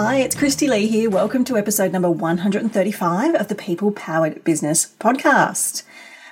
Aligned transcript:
Hi, 0.00 0.18
it's 0.18 0.36
Kristy 0.36 0.68
Lee 0.68 0.86
here. 0.86 1.10
Welcome 1.10 1.42
to 1.46 1.56
episode 1.56 1.90
number 1.90 2.08
135 2.08 3.34
of 3.34 3.48
the 3.48 3.56
People 3.56 3.90
Powered 3.90 4.44
Business 4.44 4.94
Podcast. 5.00 5.82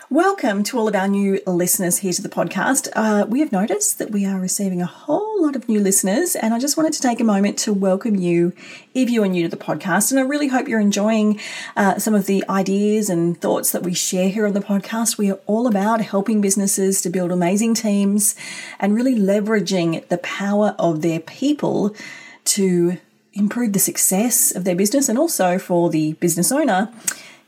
Welcome 0.09 0.62
to 0.62 0.79
all 0.79 0.87
of 0.87 0.95
our 0.95 1.09
new 1.09 1.41
listeners 1.48 1.98
here 1.98 2.12
to 2.12 2.23
the 2.23 2.29
podcast. 2.29 2.89
Uh, 2.95 3.27
we 3.29 3.41
have 3.41 3.51
noticed 3.51 3.98
that 3.98 4.12
we 4.12 4.25
are 4.25 4.39
receiving 4.39 4.80
a 4.80 4.87
whole 4.87 5.42
lot 5.42 5.56
of 5.56 5.69
new 5.69 5.80
listeners, 5.80 6.37
and 6.37 6.55
I 6.55 6.61
just 6.61 6.77
wanted 6.77 6.92
to 6.92 7.02
take 7.02 7.19
a 7.19 7.25
moment 7.25 7.59
to 7.59 7.73
welcome 7.73 8.15
you 8.15 8.52
if 8.95 9.11
you 9.11 9.25
are 9.25 9.29
new 9.29 9.42
to 9.42 9.48
the 9.48 9.61
podcast. 9.61 10.12
And 10.12 10.20
I 10.20 10.23
really 10.23 10.47
hope 10.47 10.69
you're 10.69 10.78
enjoying 10.78 11.41
uh, 11.77 11.98
some 11.98 12.14
of 12.14 12.27
the 12.27 12.45
ideas 12.48 13.11
and 13.11 13.37
thoughts 13.41 13.73
that 13.73 13.83
we 13.83 13.95
share 13.95 14.28
here 14.28 14.47
on 14.47 14.53
the 14.53 14.61
podcast. 14.61 15.19
We 15.19 15.33
are 15.33 15.41
all 15.47 15.67
about 15.67 16.01
helping 16.03 16.41
businesses 16.41 17.03
to 17.03 17.11
build 17.11 17.33
amazing 17.33 17.75
teams 17.75 18.36
and 18.78 18.95
really 18.95 19.17
leveraging 19.17 20.06
the 20.06 20.19
power 20.19 20.77
of 20.78 21.03
their 21.03 21.19
people 21.19 21.97
to 22.45 22.98
improve 23.37 23.73
the 23.73 23.79
success 23.79 24.55
of 24.55 24.65
their 24.65 24.75
business 24.75 25.09
and 25.09 25.19
also 25.19 25.59
for 25.59 25.91
the 25.91 26.15
business 26.15 26.51
owner 26.51 26.92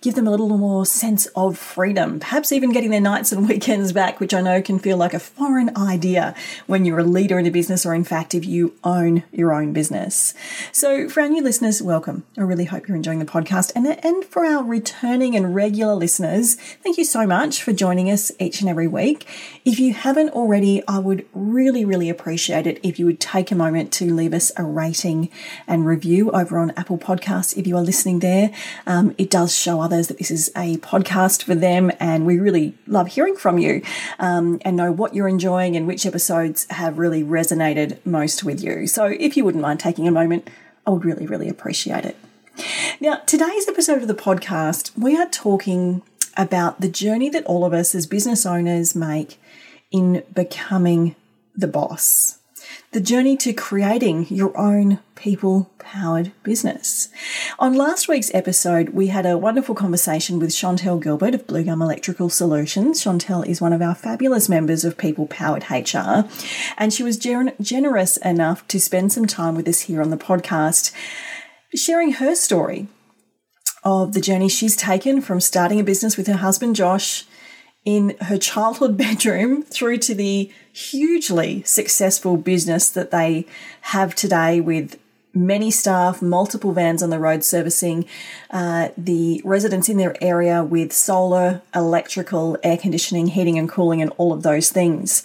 give 0.00 0.14
them 0.14 0.28
a 0.28 0.30
little 0.30 0.48
more 0.48 0.86
sense 0.86 1.26
of 1.34 1.58
freedom, 1.58 2.20
perhaps 2.20 2.52
even 2.52 2.70
getting 2.70 2.90
their 2.90 3.00
nights 3.00 3.32
and 3.32 3.48
weekends 3.48 3.92
back, 3.92 4.20
which 4.20 4.32
I 4.32 4.40
know 4.40 4.62
can 4.62 4.78
feel 4.78 4.96
like 4.96 5.12
a 5.12 5.18
foreign 5.18 5.76
idea 5.76 6.34
when 6.66 6.84
you're 6.84 7.00
a 7.00 7.04
leader 7.04 7.38
in 7.38 7.46
a 7.46 7.50
business 7.50 7.84
or, 7.84 7.94
in 7.94 8.04
fact, 8.04 8.34
if 8.34 8.44
you 8.44 8.74
own 8.84 9.24
your 9.32 9.52
own 9.52 9.72
business. 9.72 10.34
So, 10.70 11.08
for 11.08 11.20
our 11.20 11.28
new 11.28 11.42
listeners, 11.42 11.82
welcome. 11.82 12.24
I 12.36 12.42
really 12.42 12.66
hope 12.66 12.86
you're 12.86 12.96
enjoying 12.96 13.18
the 13.18 13.24
podcast. 13.24 13.72
And, 13.74 13.86
and 14.04 14.24
for 14.24 14.44
our 14.44 14.62
returning 14.62 15.34
and 15.34 15.54
regular 15.54 15.94
listeners, 15.94 16.54
thank 16.54 16.96
you 16.96 17.04
so 17.04 17.26
much 17.26 17.62
for 17.62 17.72
joining 17.72 18.08
us 18.10 18.30
each 18.38 18.60
and 18.60 18.70
every 18.70 18.86
week. 18.86 19.26
If 19.64 19.80
you 19.80 19.94
haven't 19.94 20.30
already, 20.30 20.82
I 20.86 21.00
would 21.00 21.26
really, 21.32 21.84
really 21.84 22.08
appreciate 22.08 22.66
it 22.66 22.78
if 22.84 23.00
you 23.00 23.06
would 23.06 23.20
take 23.20 23.50
a 23.50 23.56
moment 23.56 23.92
to 23.94 24.14
leave 24.14 24.32
us 24.32 24.52
a 24.56 24.62
rating 24.62 25.30
and 25.66 25.84
review 25.86 26.30
over 26.30 26.58
on 26.58 26.70
Apple 26.76 26.98
Podcasts 26.98 27.56
if 27.56 27.66
you 27.66 27.76
are 27.76 27.82
listening 27.82 28.20
there. 28.20 28.52
Um, 28.86 29.14
it 29.18 29.28
does 29.28 29.54
show 29.54 29.80
that 29.88 30.18
this 30.18 30.30
is 30.30 30.52
a 30.54 30.76
podcast 30.78 31.42
for 31.42 31.54
them, 31.54 31.90
and 31.98 32.26
we 32.26 32.38
really 32.38 32.74
love 32.86 33.08
hearing 33.08 33.36
from 33.36 33.58
you 33.58 33.82
um, 34.18 34.60
and 34.64 34.76
know 34.76 34.92
what 34.92 35.14
you're 35.14 35.28
enjoying 35.28 35.76
and 35.76 35.86
which 35.86 36.06
episodes 36.06 36.66
have 36.70 36.98
really 36.98 37.24
resonated 37.24 37.98
most 38.04 38.44
with 38.44 38.62
you. 38.62 38.86
So, 38.86 39.06
if 39.06 39.36
you 39.36 39.44
wouldn't 39.44 39.62
mind 39.62 39.80
taking 39.80 40.06
a 40.06 40.12
moment, 40.12 40.48
I 40.86 40.90
would 40.90 41.04
really, 41.04 41.26
really 41.26 41.48
appreciate 41.48 42.04
it. 42.04 42.16
Now, 43.00 43.16
today's 43.26 43.68
episode 43.68 44.02
of 44.02 44.08
the 44.08 44.14
podcast, 44.14 44.96
we 44.96 45.16
are 45.16 45.28
talking 45.28 46.02
about 46.36 46.80
the 46.80 46.88
journey 46.88 47.28
that 47.30 47.44
all 47.46 47.64
of 47.64 47.72
us 47.72 47.94
as 47.94 48.06
business 48.06 48.46
owners 48.46 48.94
make 48.94 49.40
in 49.90 50.22
becoming 50.32 51.16
the 51.56 51.66
boss 51.66 52.38
the 52.92 53.00
journey 53.00 53.36
to 53.36 53.52
creating 53.52 54.26
your 54.30 54.56
own 54.56 54.98
people 55.18 55.68
powered 55.78 56.30
business. 56.44 57.08
On 57.58 57.74
last 57.74 58.08
week's 58.08 58.32
episode, 58.32 58.90
we 58.90 59.08
had 59.08 59.26
a 59.26 59.36
wonderful 59.36 59.74
conversation 59.74 60.38
with 60.38 60.50
Chantel 60.50 61.02
Gilbert 61.02 61.34
of 61.34 61.46
Blue 61.46 61.64
Gum 61.64 61.82
Electrical 61.82 62.30
Solutions. 62.30 63.02
Chantel 63.02 63.46
is 63.46 63.60
one 63.60 63.72
of 63.72 63.82
our 63.82 63.96
fabulous 63.96 64.48
members 64.48 64.84
of 64.84 64.96
People 64.96 65.26
Powered 65.26 65.64
HR, 65.68 66.28
and 66.78 66.92
she 66.92 67.02
was 67.02 67.18
generous 67.18 68.16
enough 68.18 68.66
to 68.68 68.78
spend 68.80 69.12
some 69.12 69.26
time 69.26 69.56
with 69.56 69.66
us 69.66 69.82
here 69.82 70.00
on 70.00 70.10
the 70.10 70.16
podcast, 70.16 70.92
sharing 71.74 72.12
her 72.12 72.36
story 72.36 72.86
of 73.82 74.12
the 74.12 74.20
journey 74.20 74.48
she's 74.48 74.76
taken 74.76 75.20
from 75.20 75.40
starting 75.40 75.80
a 75.80 75.84
business 75.84 76.16
with 76.16 76.28
her 76.28 76.36
husband 76.36 76.76
Josh 76.76 77.24
in 77.84 78.16
her 78.20 78.38
childhood 78.38 78.96
bedroom 78.98 79.62
through 79.62 79.98
to 79.98 80.14
the 80.14 80.52
hugely 80.72 81.62
successful 81.64 82.36
business 82.36 82.88
that 82.90 83.10
they 83.10 83.46
have 83.80 84.14
today 84.14 84.60
with 84.60 84.98
many 85.46 85.70
staff, 85.70 86.20
multiple 86.20 86.72
vans 86.72 87.02
on 87.02 87.10
the 87.10 87.18
road 87.18 87.44
servicing 87.44 88.04
uh, 88.50 88.88
the 88.96 89.40
residents 89.44 89.88
in 89.88 89.96
their 89.96 90.16
area 90.22 90.62
with 90.64 90.92
solar, 90.92 91.62
electrical, 91.74 92.56
air 92.62 92.76
conditioning, 92.76 93.28
heating 93.28 93.58
and 93.58 93.68
cooling, 93.68 94.02
and 94.02 94.12
all 94.16 94.32
of 94.32 94.42
those 94.42 94.70
things. 94.70 95.22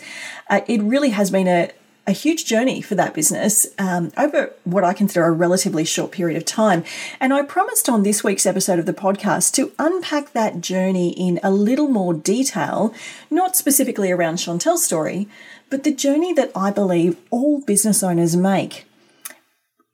Uh, 0.50 0.62
it 0.68 0.81
really 0.81 1.09
has 1.09 1.31
been 1.31 1.47
a, 1.47 1.72
a 2.06 2.12
huge 2.12 2.46
journey 2.46 2.81
for 2.81 2.96
that 2.96 3.13
business 3.13 3.66
um, 3.79 4.12
over 4.18 4.53
what 4.66 4.84
I 4.84 4.94
consider 4.94 5.25
a 5.25 5.31
relatively 5.31 5.85
short 5.85 6.12
period 6.12 6.38
of 6.38 6.46
time. 6.46 6.84
And 7.19 7.34
I 7.34 7.44
promised 7.44 7.88
on 7.88 8.03
this 8.03 8.23
week's 8.23 8.46
episode 8.46 8.79
of 8.79 8.85
the 8.85 8.94
podcast 8.94 9.53
to 9.53 9.72
unpack 9.79 10.34
that 10.34 10.62
journey 10.62 11.12
in 11.12 11.40
a 11.41 11.52
little 11.52 11.88
more 11.88 12.13
detail, 12.13 12.94
not 13.29 13.56
specifically 13.56 14.12
around 14.12 14.35
Chantel's 14.35 14.84
story, 14.84 15.28
but 15.69 15.84
the 15.84 15.94
journey 15.94 16.34
that 16.34 16.52
I 16.56 16.72
believe 16.72 17.18
all 17.31 17.62
business 17.62 18.03
owners 18.03 18.35
make 18.35 18.85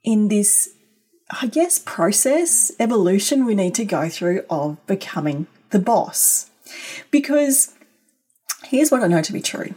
in 0.03 0.27
this, 0.27 0.69
I 1.41 1.47
guess, 1.47 1.79
process, 1.79 2.71
evolution 2.79 3.45
we 3.45 3.55
need 3.55 3.75
to 3.75 3.85
go 3.85 4.09
through 4.09 4.43
of 4.49 4.85
becoming 4.87 5.47
the 5.69 5.79
boss. 5.79 6.49
Because 7.11 7.73
here's 8.63 8.91
what 8.91 9.03
I 9.03 9.07
know 9.07 9.21
to 9.21 9.33
be 9.33 9.41
true 9.41 9.75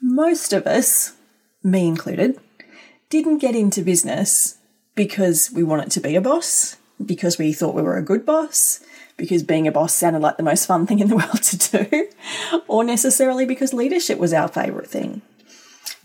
most 0.00 0.52
of 0.52 0.66
us 0.66 1.16
me 1.66 1.86
included, 1.86 2.38
didn't 3.10 3.38
get 3.38 3.56
into 3.56 3.82
business 3.82 4.58
because 4.94 5.50
we 5.50 5.62
wanted 5.62 5.90
to 5.90 6.00
be 6.00 6.14
a 6.14 6.20
boss, 6.20 6.76
because 7.04 7.38
we 7.38 7.52
thought 7.52 7.74
we 7.74 7.82
were 7.82 7.96
a 7.96 8.02
good 8.02 8.24
boss, 8.24 8.80
because 9.16 9.42
being 9.42 9.66
a 9.66 9.72
boss 9.72 9.92
sounded 9.92 10.22
like 10.22 10.36
the 10.36 10.42
most 10.42 10.66
fun 10.66 10.86
thing 10.86 11.00
in 11.00 11.08
the 11.08 11.16
world 11.16 11.42
to 11.42 11.86
do, 11.86 12.08
or 12.68 12.84
necessarily 12.84 13.44
because 13.44 13.74
leadership 13.74 14.18
was 14.18 14.32
our 14.32 14.48
favourite 14.48 14.88
thing. 14.88 15.22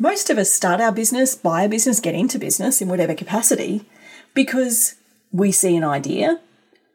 Most 0.02 0.32
of 0.32 0.40
us 0.40 0.52
start 0.52 0.82
our 0.82 0.92
business, 0.92 1.36
buy 1.36 1.62
a 1.62 1.70
business, 1.70 2.00
get 2.00 2.16
into 2.16 2.40
business 2.40 2.82
in 2.82 2.90
whatever 2.90 3.14
capacity 3.14 3.86
because 4.34 4.96
we 5.32 5.52
see 5.52 5.78
an 5.78 5.84
idea, 5.84 6.40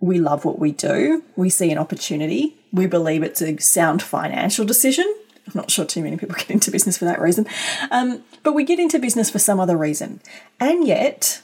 we 0.00 0.18
love 0.18 0.44
what 0.44 0.58
we 0.58 0.72
do, 0.72 1.22
we 1.36 1.48
see 1.48 1.70
an 1.70 1.78
opportunity, 1.78 2.56
we 2.72 2.88
believe 2.88 3.22
it's 3.22 3.40
a 3.40 3.56
sound 3.58 4.02
financial 4.02 4.64
decision, 4.64 5.06
I'm 5.46 5.52
not 5.54 5.70
sure 5.70 5.84
too 5.84 6.02
many 6.02 6.16
people 6.16 6.34
get 6.38 6.50
into 6.50 6.72
business 6.72 6.98
for 6.98 7.04
that 7.04 7.20
reason. 7.20 7.46
Um, 7.92 8.24
but 8.42 8.54
we 8.54 8.64
get 8.64 8.80
into 8.80 8.98
business 8.98 9.30
for 9.30 9.38
some 9.38 9.60
other 9.60 9.76
reason. 9.76 10.20
And 10.58 10.84
yet, 10.84 11.42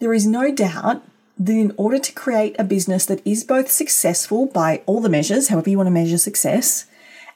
there 0.00 0.12
is 0.12 0.26
no 0.26 0.52
doubt 0.52 1.04
that 1.38 1.52
in 1.52 1.72
order 1.76 2.00
to 2.00 2.12
create 2.12 2.56
a 2.58 2.64
business 2.64 3.06
that 3.06 3.24
is 3.24 3.44
both 3.44 3.70
successful 3.70 4.46
by 4.46 4.82
all 4.86 5.00
the 5.00 5.08
measures, 5.08 5.46
however 5.46 5.70
you 5.70 5.76
want 5.76 5.86
to 5.86 5.92
measure 5.92 6.18
success, 6.18 6.86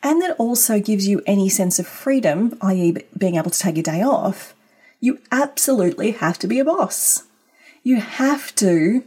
and 0.07 0.23
that 0.23 0.37
also 0.39 0.79
gives 0.79 1.09
you 1.09 1.21
any 1.27 1.49
sense 1.49 1.81
of 1.81 1.87
freedom, 1.89 2.57
i.e., 2.63 2.97
being 3.19 3.35
able 3.35 3.51
to 3.51 3.59
take 3.59 3.77
a 3.77 3.83
day 3.83 4.03
off, 4.03 4.55
you 5.01 5.19
absolutely 5.33 6.13
have 6.13 6.39
to 6.39 6.47
be 6.47 6.61
a 6.61 6.65
boss. 6.65 7.25
You 7.83 7.97
have 7.97 8.55
to 8.55 9.03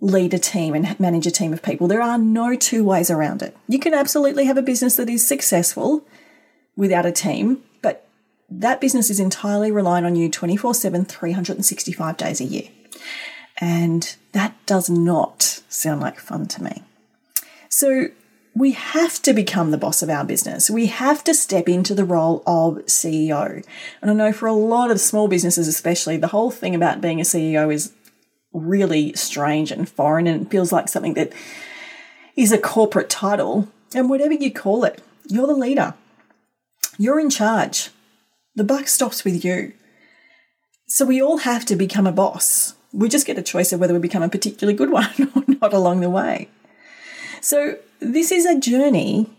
lead 0.00 0.34
a 0.34 0.38
team 0.40 0.74
and 0.74 0.98
manage 0.98 1.28
a 1.28 1.30
team 1.30 1.52
of 1.52 1.62
people. 1.62 1.86
There 1.86 2.02
are 2.02 2.18
no 2.18 2.56
two 2.56 2.82
ways 2.82 3.12
around 3.12 3.42
it. 3.42 3.56
You 3.68 3.78
can 3.78 3.94
absolutely 3.94 4.46
have 4.46 4.56
a 4.56 4.62
business 4.62 4.96
that 4.96 5.08
is 5.08 5.24
successful 5.24 6.04
without 6.74 7.06
a 7.06 7.12
team, 7.12 7.62
but 7.80 8.08
that 8.50 8.80
business 8.80 9.10
is 9.10 9.20
entirely 9.20 9.70
relying 9.70 10.04
on 10.04 10.16
you 10.16 10.28
24 10.28 10.74
7, 10.74 11.04
365 11.04 12.16
days 12.16 12.40
a 12.40 12.44
year. 12.44 12.68
And 13.58 14.16
that 14.32 14.56
does 14.66 14.90
not 14.90 15.62
sound 15.68 16.00
like 16.00 16.18
fun 16.18 16.48
to 16.48 16.64
me. 16.64 16.82
So, 17.68 18.08
we 18.54 18.72
have 18.72 19.20
to 19.22 19.32
become 19.32 19.72
the 19.72 19.78
boss 19.78 20.02
of 20.02 20.08
our 20.08 20.24
business. 20.24 20.70
We 20.70 20.86
have 20.86 21.24
to 21.24 21.34
step 21.34 21.68
into 21.68 21.94
the 21.94 22.04
role 22.04 22.42
of 22.46 22.76
CEO. 22.86 23.64
And 24.00 24.10
I 24.10 24.14
know 24.14 24.32
for 24.32 24.46
a 24.46 24.52
lot 24.52 24.92
of 24.92 25.00
small 25.00 25.26
businesses, 25.26 25.66
especially, 25.66 26.16
the 26.16 26.28
whole 26.28 26.52
thing 26.52 26.74
about 26.74 27.00
being 27.00 27.20
a 27.20 27.24
CEO 27.24 27.72
is 27.72 27.92
really 28.52 29.12
strange 29.14 29.72
and 29.72 29.88
foreign 29.88 30.28
and 30.28 30.48
feels 30.48 30.70
like 30.70 30.88
something 30.88 31.14
that 31.14 31.32
is 32.36 32.52
a 32.52 32.58
corporate 32.58 33.10
title. 33.10 33.68
And 33.92 34.08
whatever 34.08 34.34
you 34.34 34.52
call 34.52 34.84
it, 34.84 35.02
you're 35.28 35.48
the 35.48 35.54
leader. 35.54 35.94
You're 36.96 37.18
in 37.18 37.30
charge. 37.30 37.90
The 38.54 38.64
buck 38.64 38.86
stops 38.86 39.24
with 39.24 39.44
you. 39.44 39.72
So 40.86 41.04
we 41.04 41.20
all 41.20 41.38
have 41.38 41.64
to 41.66 41.74
become 41.74 42.06
a 42.06 42.12
boss. 42.12 42.74
We 42.92 43.08
just 43.08 43.26
get 43.26 43.38
a 43.38 43.42
choice 43.42 43.72
of 43.72 43.80
whether 43.80 43.94
we 43.94 43.98
become 43.98 44.22
a 44.22 44.28
particularly 44.28 44.76
good 44.76 44.90
one 44.92 45.32
or 45.34 45.42
not 45.60 45.72
along 45.72 46.02
the 46.02 46.10
way. 46.10 46.48
So 47.40 47.78
this 48.04 48.30
is 48.30 48.44
a 48.44 48.58
journey 48.58 49.30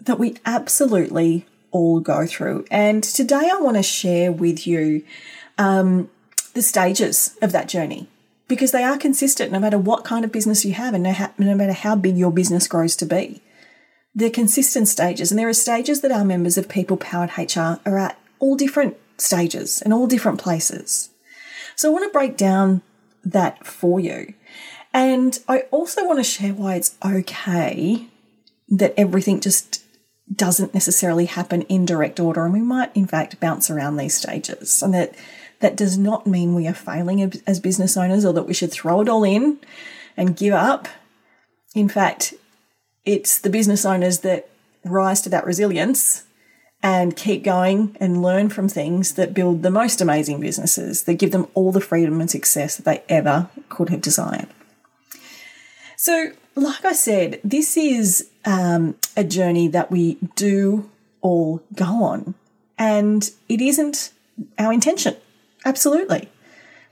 that 0.00 0.18
we 0.18 0.36
absolutely 0.44 1.46
all 1.70 2.00
go 2.00 2.26
through. 2.26 2.64
And 2.70 3.02
today 3.02 3.50
I 3.52 3.58
want 3.60 3.76
to 3.76 3.82
share 3.82 4.30
with 4.30 4.66
you 4.66 5.04
um, 5.58 6.10
the 6.54 6.62
stages 6.62 7.36
of 7.42 7.52
that 7.52 7.68
journey 7.68 8.08
because 8.48 8.72
they 8.72 8.84
are 8.84 8.98
consistent 8.98 9.50
no 9.50 9.58
matter 9.58 9.78
what 9.78 10.04
kind 10.04 10.24
of 10.24 10.32
business 10.32 10.64
you 10.64 10.74
have 10.74 10.94
and 10.94 11.02
no, 11.02 11.54
matter 11.54 11.72
how 11.72 11.96
big 11.96 12.16
your 12.16 12.30
business 12.30 12.68
grows 12.68 12.94
to 12.96 13.06
be. 13.06 13.40
They're 14.14 14.28
consistent 14.28 14.88
stages, 14.88 15.30
and 15.32 15.38
there 15.38 15.48
are 15.48 15.54
stages 15.54 16.02
that 16.02 16.12
our 16.12 16.24
members 16.24 16.58
of 16.58 16.68
People 16.68 16.98
Powered 16.98 17.30
HR 17.38 17.80
are 17.86 17.96
at 17.96 18.18
all 18.40 18.56
different 18.56 18.98
stages 19.16 19.80
and 19.80 19.94
all 19.94 20.06
different 20.06 20.38
places. 20.38 21.08
So 21.76 21.88
I 21.88 21.92
want 21.92 22.04
to 22.04 22.18
break 22.18 22.36
down 22.36 22.82
that 23.24 23.66
for 23.66 23.98
you. 23.98 24.34
And 24.92 25.38
I 25.48 25.60
also 25.70 26.06
want 26.06 26.18
to 26.18 26.24
share 26.24 26.52
why 26.52 26.74
it's 26.74 26.94
okay 27.02 28.08
that 28.68 28.94
everything 28.96 29.40
just 29.40 29.84
doesn't 30.34 30.74
necessarily 30.74 31.26
happen 31.26 31.62
in 31.62 31.84
direct 31.84 32.18
order. 32.18 32.44
And 32.44 32.54
we 32.54 32.62
might, 32.62 32.94
in 32.96 33.06
fact, 33.06 33.40
bounce 33.40 33.70
around 33.70 33.96
these 33.96 34.14
stages. 34.14 34.82
And 34.82 34.94
that 34.94 35.14
that 35.62 35.76
does 35.76 35.96
not 35.96 36.26
mean 36.26 36.54
we 36.54 36.66
are 36.66 36.74
failing 36.74 37.22
as 37.46 37.60
business 37.60 37.96
owners 37.96 38.24
or 38.24 38.32
that 38.32 38.46
we 38.46 38.54
should 38.54 38.72
throw 38.72 39.00
it 39.00 39.08
all 39.08 39.24
in 39.24 39.58
and 40.16 40.36
give 40.36 40.52
up. 40.52 40.88
In 41.74 41.88
fact, 41.88 42.34
it's 43.04 43.38
the 43.38 43.48
business 43.48 43.86
owners 43.86 44.18
that 44.20 44.48
rise 44.84 45.22
to 45.22 45.28
that 45.30 45.46
resilience 45.46 46.24
and 46.82 47.16
keep 47.16 47.44
going 47.44 47.96
and 48.00 48.22
learn 48.22 48.48
from 48.48 48.68
things 48.68 49.14
that 49.14 49.34
build 49.34 49.62
the 49.62 49.70
most 49.70 50.00
amazing 50.00 50.40
businesses, 50.40 51.04
that 51.04 51.14
give 51.14 51.30
them 51.30 51.46
all 51.54 51.70
the 51.70 51.80
freedom 51.80 52.20
and 52.20 52.28
success 52.28 52.76
that 52.76 52.84
they 52.84 53.02
ever 53.08 53.48
could 53.68 53.88
have 53.88 54.00
desired. 54.00 54.48
So, 55.96 56.32
like 56.54 56.84
I 56.84 56.92
said, 56.92 57.40
this 57.42 57.76
is 57.76 58.28
um, 58.44 58.96
a 59.16 59.24
journey 59.24 59.68
that 59.68 59.90
we 59.90 60.18
do 60.36 60.90
all 61.20 61.62
go 61.74 62.02
on, 62.04 62.34
and 62.78 63.30
it 63.48 63.60
isn't 63.60 64.12
our 64.58 64.72
intention. 64.72 65.16
Absolutely. 65.64 66.28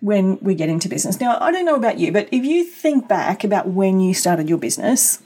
When 0.00 0.38
we 0.40 0.54
get 0.54 0.70
into 0.70 0.88
business. 0.88 1.20
Now, 1.20 1.38
I 1.40 1.52
don't 1.52 1.66
know 1.66 1.74
about 1.74 1.98
you, 1.98 2.10
but 2.10 2.28
if 2.32 2.44
you 2.44 2.64
think 2.64 3.06
back 3.06 3.44
about 3.44 3.68
when 3.68 4.00
you 4.00 4.14
started 4.14 4.48
your 4.48 4.56
business, 4.56 5.20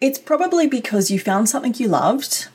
it's 0.00 0.18
probably 0.18 0.66
because 0.66 1.10
you 1.10 1.18
found 1.18 1.48
something 1.48 1.74
you 1.76 1.88
loved, 1.88 2.48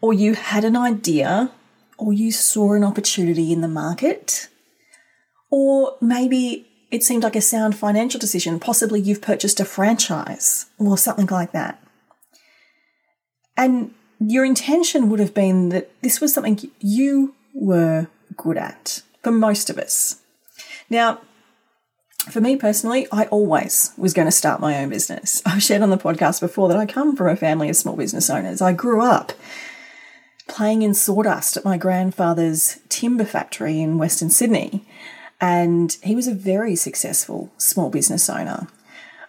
or 0.00 0.12
you 0.12 0.34
had 0.34 0.64
an 0.64 0.76
idea, 0.76 1.50
or 1.96 2.12
you 2.12 2.30
saw 2.30 2.74
an 2.74 2.84
opportunity 2.84 3.52
in 3.52 3.62
the 3.62 3.68
market, 3.68 4.48
or 5.50 5.96
maybe 6.00 6.67
it 6.90 7.02
seemed 7.02 7.22
like 7.22 7.36
a 7.36 7.40
sound 7.40 7.76
financial 7.76 8.18
decision. 8.18 8.60
Possibly 8.60 9.00
you've 9.00 9.22
purchased 9.22 9.60
a 9.60 9.64
franchise 9.64 10.66
or 10.78 10.96
something 10.96 11.26
like 11.26 11.52
that. 11.52 11.82
And 13.56 13.92
your 14.20 14.44
intention 14.44 15.10
would 15.10 15.20
have 15.20 15.34
been 15.34 15.68
that 15.70 15.90
this 16.02 16.20
was 16.20 16.32
something 16.32 16.58
you 16.80 17.34
were 17.54 18.08
good 18.36 18.56
at 18.56 19.02
for 19.22 19.30
most 19.30 19.68
of 19.68 19.78
us. 19.78 20.20
Now, 20.88 21.20
for 22.30 22.40
me 22.40 22.56
personally, 22.56 23.06
I 23.12 23.26
always 23.26 23.92
was 23.96 24.12
going 24.12 24.26
to 24.26 24.32
start 24.32 24.60
my 24.60 24.78
own 24.78 24.88
business. 24.88 25.42
I've 25.46 25.62
shared 25.62 25.82
on 25.82 25.90
the 25.90 25.98
podcast 25.98 26.40
before 26.40 26.68
that 26.68 26.76
I 26.76 26.86
come 26.86 27.16
from 27.16 27.28
a 27.28 27.36
family 27.36 27.68
of 27.68 27.76
small 27.76 27.96
business 27.96 28.30
owners. 28.30 28.60
I 28.60 28.72
grew 28.72 29.02
up 29.02 29.32
playing 30.46 30.82
in 30.82 30.94
sawdust 30.94 31.56
at 31.56 31.64
my 31.64 31.76
grandfather's 31.76 32.78
timber 32.88 33.24
factory 33.24 33.80
in 33.80 33.98
Western 33.98 34.30
Sydney, 34.30 34.84
and 35.40 35.96
he 36.02 36.14
was 36.14 36.26
a 36.26 36.34
very 36.34 36.74
successful 36.74 37.52
small 37.58 37.90
business 37.90 38.28
owner. 38.28 38.68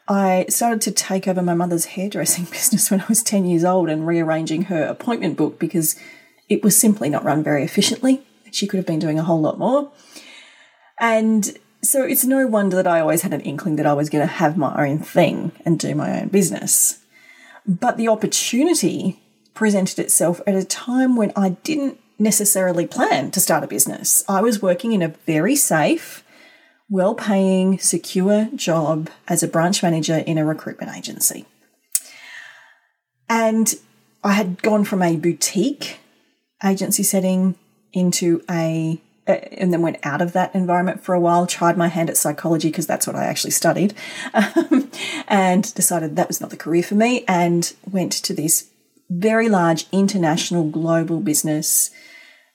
I 0.07 0.47
started 0.49 0.81
to 0.81 0.91
take 0.91 1.27
over 1.27 1.41
my 1.41 1.53
mother's 1.53 1.85
hairdressing 1.85 2.45
business 2.51 2.89
when 2.89 3.01
I 3.01 3.05
was 3.07 3.21
10 3.23 3.45
years 3.45 3.63
old 3.63 3.89
and 3.89 4.07
rearranging 4.07 4.63
her 4.63 4.83
appointment 4.83 5.37
book 5.37 5.59
because 5.59 5.95
it 6.47 6.63
was 6.63 6.75
simply 6.75 7.09
not 7.09 7.23
run 7.23 7.43
very 7.43 7.63
efficiently. 7.63 8.23
She 8.51 8.65
could 8.65 8.77
have 8.77 8.87
been 8.87 8.99
doing 8.99 9.19
a 9.19 9.23
whole 9.23 9.39
lot 9.39 9.59
more. 9.59 9.91
And 10.99 11.57
so 11.81 12.03
it's 12.03 12.25
no 12.25 12.47
wonder 12.47 12.75
that 12.75 12.87
I 12.87 12.99
always 12.99 13.21
had 13.21 13.33
an 13.33 13.41
inkling 13.41 13.75
that 13.77 13.85
I 13.85 13.93
was 13.93 14.09
going 14.09 14.27
to 14.27 14.33
have 14.33 14.57
my 14.57 14.87
own 14.87 14.99
thing 14.99 15.51
and 15.63 15.79
do 15.79 15.93
my 15.93 16.21
own 16.21 16.29
business. 16.29 16.99
But 17.65 17.97
the 17.97 18.07
opportunity 18.07 19.21
presented 19.53 19.99
itself 19.99 20.41
at 20.47 20.55
a 20.55 20.63
time 20.63 21.15
when 21.15 21.31
I 21.35 21.49
didn't 21.49 21.99
necessarily 22.19 22.85
plan 22.85 23.31
to 23.31 23.39
start 23.39 23.63
a 23.63 23.67
business. 23.67 24.23
I 24.27 24.41
was 24.41 24.61
working 24.61 24.91
in 24.91 25.01
a 25.01 25.09
very 25.25 25.55
safe, 25.55 26.23
well 26.89 27.15
paying, 27.15 27.79
secure 27.79 28.49
job 28.55 29.09
as 29.27 29.41
a 29.41 29.47
branch 29.47 29.81
manager 29.81 30.17
in 30.17 30.37
a 30.37 30.45
recruitment 30.45 30.95
agency. 30.95 31.45
And 33.29 33.73
I 34.23 34.33
had 34.33 34.61
gone 34.61 34.83
from 34.83 35.01
a 35.01 35.15
boutique 35.15 35.99
agency 36.63 37.03
setting 37.03 37.55
into 37.93 38.43
a 38.49 39.01
and 39.27 39.71
then 39.71 39.81
went 39.81 39.97
out 40.03 40.21
of 40.21 40.33
that 40.33 40.53
environment 40.55 41.03
for 41.03 41.13
a 41.13 41.19
while, 41.19 41.45
tried 41.45 41.77
my 41.77 41.87
hand 41.87 42.09
at 42.09 42.17
psychology 42.17 42.69
because 42.69 42.87
that's 42.87 43.05
what 43.05 43.15
I 43.15 43.25
actually 43.25 43.51
studied, 43.51 43.93
um, 44.33 44.89
and 45.27 45.73
decided 45.75 46.15
that 46.15 46.27
was 46.27 46.41
not 46.41 46.49
the 46.49 46.57
career 46.57 46.83
for 46.83 46.95
me, 46.95 47.25
and 47.27 47.71
went 47.89 48.11
to 48.11 48.33
this 48.33 48.68
very 49.09 49.49
large 49.49 49.85
international 49.91 50.69
global 50.69 51.19
business 51.19 51.91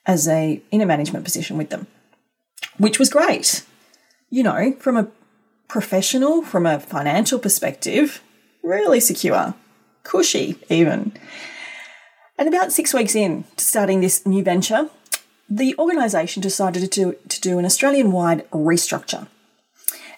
as 0.06 0.28
a 0.28 0.62
in 0.70 0.80
a 0.80 0.86
management 0.86 1.24
position 1.24 1.56
with 1.56 1.70
them, 1.70 1.86
which 2.78 2.98
was 2.98 3.10
great. 3.10 3.64
You 4.30 4.42
know, 4.42 4.76
from 4.80 4.96
a 4.96 5.08
professional, 5.68 6.42
from 6.42 6.66
a 6.66 6.80
financial 6.80 7.38
perspective, 7.38 8.22
really 8.62 9.00
secure, 9.00 9.54
cushy 10.02 10.56
even. 10.68 11.12
And 12.36 12.48
about 12.48 12.72
six 12.72 12.92
weeks 12.92 13.14
in 13.14 13.44
to 13.56 13.64
starting 13.64 14.00
this 14.00 14.26
new 14.26 14.42
venture, 14.42 14.90
the 15.48 15.74
organisation 15.78 16.42
decided 16.42 16.90
to, 16.90 17.16
to 17.28 17.40
do 17.40 17.58
an 17.58 17.64
Australian 17.64 18.10
wide 18.12 18.48
restructure. 18.50 19.28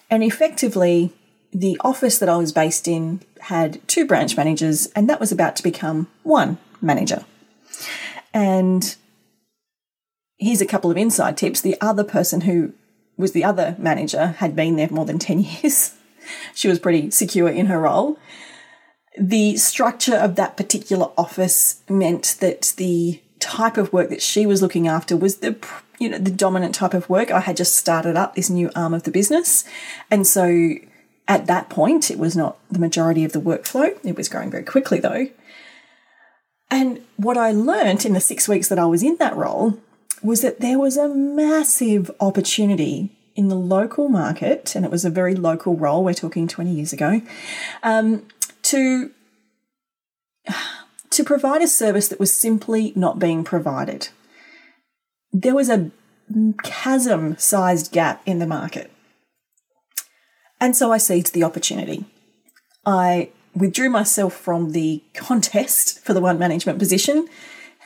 And 0.09 0.23
effectively, 0.23 1.11
the 1.51 1.79
office 1.83 2.17
that 2.17 2.29
I 2.29 2.37
was 2.37 2.51
based 2.51 2.87
in 2.87 3.21
had 3.41 3.85
two 3.87 4.05
branch 4.05 4.35
managers, 4.37 4.87
and 4.95 5.09
that 5.09 5.19
was 5.19 5.31
about 5.31 5.55
to 5.57 5.63
become 5.63 6.07
one 6.23 6.57
manager. 6.81 7.25
And 8.33 8.95
here's 10.37 10.61
a 10.61 10.65
couple 10.65 10.91
of 10.91 10.97
inside 10.97 11.37
tips 11.37 11.61
the 11.61 11.79
other 11.81 12.03
person 12.03 12.41
who 12.41 12.73
was 13.17 13.31
the 13.31 13.43
other 13.43 13.75
manager 13.79 14.27
had 14.37 14.55
been 14.55 14.75
there 14.75 14.89
more 14.89 15.05
than 15.05 15.19
10 15.19 15.39
years. 15.39 15.95
she 16.53 16.67
was 16.67 16.79
pretty 16.79 17.09
secure 17.09 17.49
in 17.49 17.67
her 17.67 17.79
role 17.79 18.17
the 19.19 19.57
structure 19.57 20.15
of 20.15 20.35
that 20.35 20.55
particular 20.57 21.09
office 21.17 21.81
meant 21.89 22.35
that 22.39 22.73
the 22.77 23.21
type 23.39 23.77
of 23.77 23.91
work 23.91 24.09
that 24.09 24.21
she 24.21 24.45
was 24.45 24.61
looking 24.61 24.87
after 24.87 25.15
was 25.17 25.37
the 25.37 25.55
you 25.99 26.09
know 26.09 26.17
the 26.17 26.31
dominant 26.31 26.75
type 26.75 26.93
of 26.93 27.09
work 27.09 27.31
i 27.31 27.39
had 27.39 27.57
just 27.57 27.75
started 27.75 28.15
up 28.15 28.35
this 28.35 28.49
new 28.49 28.69
arm 28.75 28.93
of 28.93 29.03
the 29.03 29.11
business 29.11 29.63
and 30.11 30.27
so 30.27 30.75
at 31.27 31.47
that 31.47 31.69
point 31.69 32.09
it 32.09 32.17
was 32.17 32.35
not 32.35 32.57
the 32.71 32.79
majority 32.79 33.23
of 33.23 33.31
the 33.31 33.41
workflow 33.41 33.97
it 34.03 34.15
was 34.15 34.29
growing 34.29 34.51
very 34.51 34.63
quickly 34.63 34.99
though 34.99 35.27
and 36.69 37.01
what 37.15 37.37
i 37.37 37.51
learned 37.51 38.05
in 38.05 38.13
the 38.13 38.19
6 38.19 38.47
weeks 38.47 38.69
that 38.69 38.79
i 38.79 38.85
was 38.85 39.03
in 39.03 39.15
that 39.17 39.35
role 39.35 39.79
was 40.23 40.41
that 40.41 40.59
there 40.59 40.79
was 40.79 40.97
a 40.97 41.07
massive 41.07 42.09
opportunity 42.19 43.11
in 43.35 43.49
the 43.49 43.55
local 43.55 44.09
market 44.09 44.75
and 44.75 44.83
it 44.83 44.91
was 44.91 45.05
a 45.05 45.09
very 45.09 45.35
local 45.35 45.75
role 45.75 46.03
we're 46.03 46.13
talking 46.13 46.47
20 46.47 46.71
years 46.71 46.91
ago 46.91 47.21
um, 47.83 48.25
to 48.63 49.11
to 51.17 51.23
provide 51.23 51.61
a 51.61 51.67
service 51.67 52.07
that 52.09 52.19
was 52.19 52.31
simply 52.31 52.93
not 52.95 53.17
being 53.17 53.43
provided. 53.43 54.09
There 55.31 55.55
was 55.55 55.69
a 55.69 55.91
chasm 56.63 57.37
sized 57.37 57.91
gap 57.91 58.21
in 58.25 58.39
the 58.39 58.45
market. 58.45 58.91
And 60.59 60.75
so 60.75 60.91
I 60.91 60.97
seized 60.97 61.33
the 61.33 61.43
opportunity. 61.43 62.05
I 62.85 63.29
withdrew 63.55 63.89
myself 63.89 64.33
from 64.33 64.71
the 64.71 65.03
contest 65.13 66.03
for 66.03 66.13
the 66.13 66.21
one 66.21 66.39
management 66.39 66.79
position, 66.79 67.27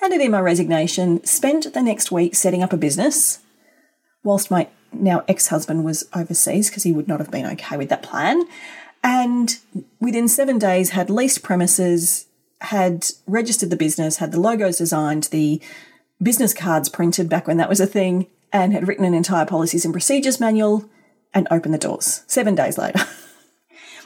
handed 0.01 0.21
in 0.21 0.31
my 0.31 0.39
resignation, 0.39 1.23
spent 1.23 1.73
the 1.73 1.81
next 1.81 2.11
week 2.11 2.35
setting 2.35 2.63
up 2.63 2.73
a 2.73 2.77
business, 2.77 3.39
whilst 4.23 4.51
my 4.51 4.67
now 4.93 5.23
ex 5.27 5.47
husband 5.47 5.85
was 5.85 6.07
overseas 6.13 6.69
because 6.69 6.83
he 6.83 6.91
would 6.91 7.07
not 7.07 7.19
have 7.19 7.31
been 7.31 7.45
okay 7.45 7.77
with 7.77 7.89
that 7.89 8.03
plan 8.03 8.45
and 9.03 9.57
within 9.99 10.27
seven 10.27 10.59
days 10.59 10.91
had 10.91 11.09
leased 11.09 11.43
premises, 11.43 12.27
had 12.61 13.07
registered 13.25 13.69
the 13.69 13.75
business, 13.75 14.17
had 14.17 14.31
the 14.31 14.39
logos 14.39 14.77
designed, 14.77 15.23
the 15.25 15.61
business 16.21 16.53
cards 16.53 16.89
printed 16.89 17.27
back 17.27 17.47
when 17.47 17.57
that 17.57 17.69
was 17.69 17.79
a 17.79 17.87
thing, 17.87 18.27
and 18.53 18.73
had 18.73 18.87
written 18.87 19.05
an 19.05 19.13
entire 19.13 19.45
policies 19.45 19.85
and 19.85 19.93
procedures 19.93 20.39
manual 20.39 20.89
and 21.33 21.47
open 21.51 21.71
the 21.71 21.77
doors 21.77 22.23
seven 22.27 22.55
days 22.55 22.77
later. 22.77 22.99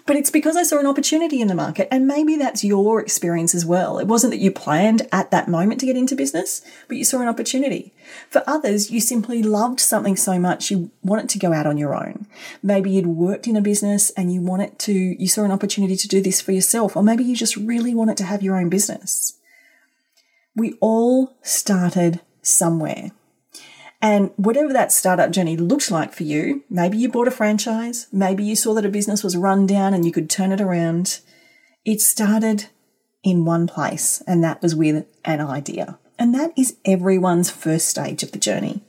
But 0.05 0.17
it's 0.17 0.29
because 0.29 0.55
I 0.55 0.61
saw 0.61 0.79
an 0.79 0.85
opportunity 0.85 1.41
in 1.41 1.47
the 1.47 1.55
market, 1.55 1.87
and 1.89 2.05
maybe 2.05 2.35
that's 2.35 2.63
your 2.63 2.99
experience 2.99 3.55
as 3.55 3.65
well. 3.65 3.97
It 3.97 4.05
wasn't 4.05 4.31
that 4.31 4.39
you 4.39 4.51
planned 4.51 5.07
at 5.11 5.31
that 5.31 5.47
moment 5.47 5.79
to 5.79 5.87
get 5.87 5.97
into 5.97 6.15
business, 6.15 6.61
but 6.87 6.97
you 6.97 7.03
saw 7.03 7.21
an 7.21 7.27
opportunity. 7.27 7.91
For 8.29 8.43
others, 8.45 8.91
you 8.91 9.01
simply 9.01 9.41
loved 9.41 9.79
something 9.79 10.15
so 10.15 10.37
much 10.37 10.69
you 10.69 10.91
wanted 11.01 11.27
to 11.29 11.39
go 11.39 11.53
out 11.53 11.65
on 11.65 11.79
your 11.79 11.95
own. 11.95 12.27
Maybe 12.61 12.91
you'd 12.91 13.07
worked 13.07 13.47
in 13.47 13.55
a 13.55 13.61
business 13.61 14.11
and 14.11 14.31
you 14.31 14.41
wanted 14.41 14.77
to, 14.79 14.93
you 14.93 15.27
saw 15.27 15.43
an 15.43 15.51
opportunity 15.51 15.95
to 15.95 16.07
do 16.07 16.21
this 16.21 16.39
for 16.39 16.51
yourself, 16.51 16.95
or 16.95 17.01
maybe 17.01 17.23
you 17.23 17.35
just 17.35 17.57
really 17.57 17.95
wanted 17.95 18.17
to 18.17 18.25
have 18.25 18.43
your 18.43 18.57
own 18.57 18.69
business. 18.69 19.39
We 20.55 20.73
all 20.81 21.35
started 21.41 22.21
somewhere. 22.43 23.09
And 24.05 24.29
whatever 24.35 24.71
that 24.71 24.91
startup 24.91 25.31
journey 25.31 25.57
looked 25.57 25.89
like 25.89 26.13
for 26.13 26.21
you, 26.21 26.63
maybe 26.69 26.95
you 26.95 27.09
bought 27.09 27.27
a 27.27 27.31
franchise, 27.31 28.05
maybe 28.11 28.43
you 28.43 28.55
saw 28.55 28.75
that 28.75 28.85
a 28.85 28.89
business 28.89 29.23
was 29.23 29.35
run 29.35 29.65
down 29.65 29.95
and 29.95 30.05
you 30.05 30.11
could 30.11 30.29
turn 30.29 30.51
it 30.51 30.61
around. 30.61 31.21
It 31.85 32.01
started 32.01 32.67
in 33.23 33.45
one 33.45 33.65
place, 33.65 34.21
and 34.27 34.43
that 34.43 34.61
was 34.61 34.75
with 34.75 35.07
an 35.25 35.41
idea. 35.41 35.97
And 36.19 36.35
that 36.35 36.51
is 36.55 36.77
everyone's 36.85 37.49
first 37.49 37.89
stage 37.89 38.21
of 38.21 38.31
the 38.31 38.37
journey. 38.37 38.83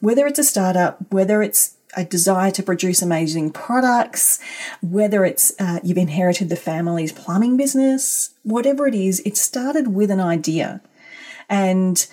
Whether 0.00 0.26
it's 0.26 0.38
a 0.38 0.44
startup, 0.44 1.12
whether 1.12 1.42
it's 1.42 1.76
a 1.94 2.06
desire 2.06 2.50
to 2.52 2.62
produce 2.62 3.02
amazing 3.02 3.50
products, 3.50 4.40
whether 4.80 5.26
it's 5.26 5.52
uh, 5.60 5.80
you've 5.82 5.98
inherited 5.98 6.48
the 6.48 6.56
family's 6.56 7.12
plumbing 7.12 7.58
business, 7.58 8.30
whatever 8.44 8.86
it 8.86 8.94
is, 8.94 9.20
it 9.26 9.36
started 9.36 9.88
with 9.88 10.10
an 10.10 10.20
idea. 10.20 10.80
And 11.50 12.06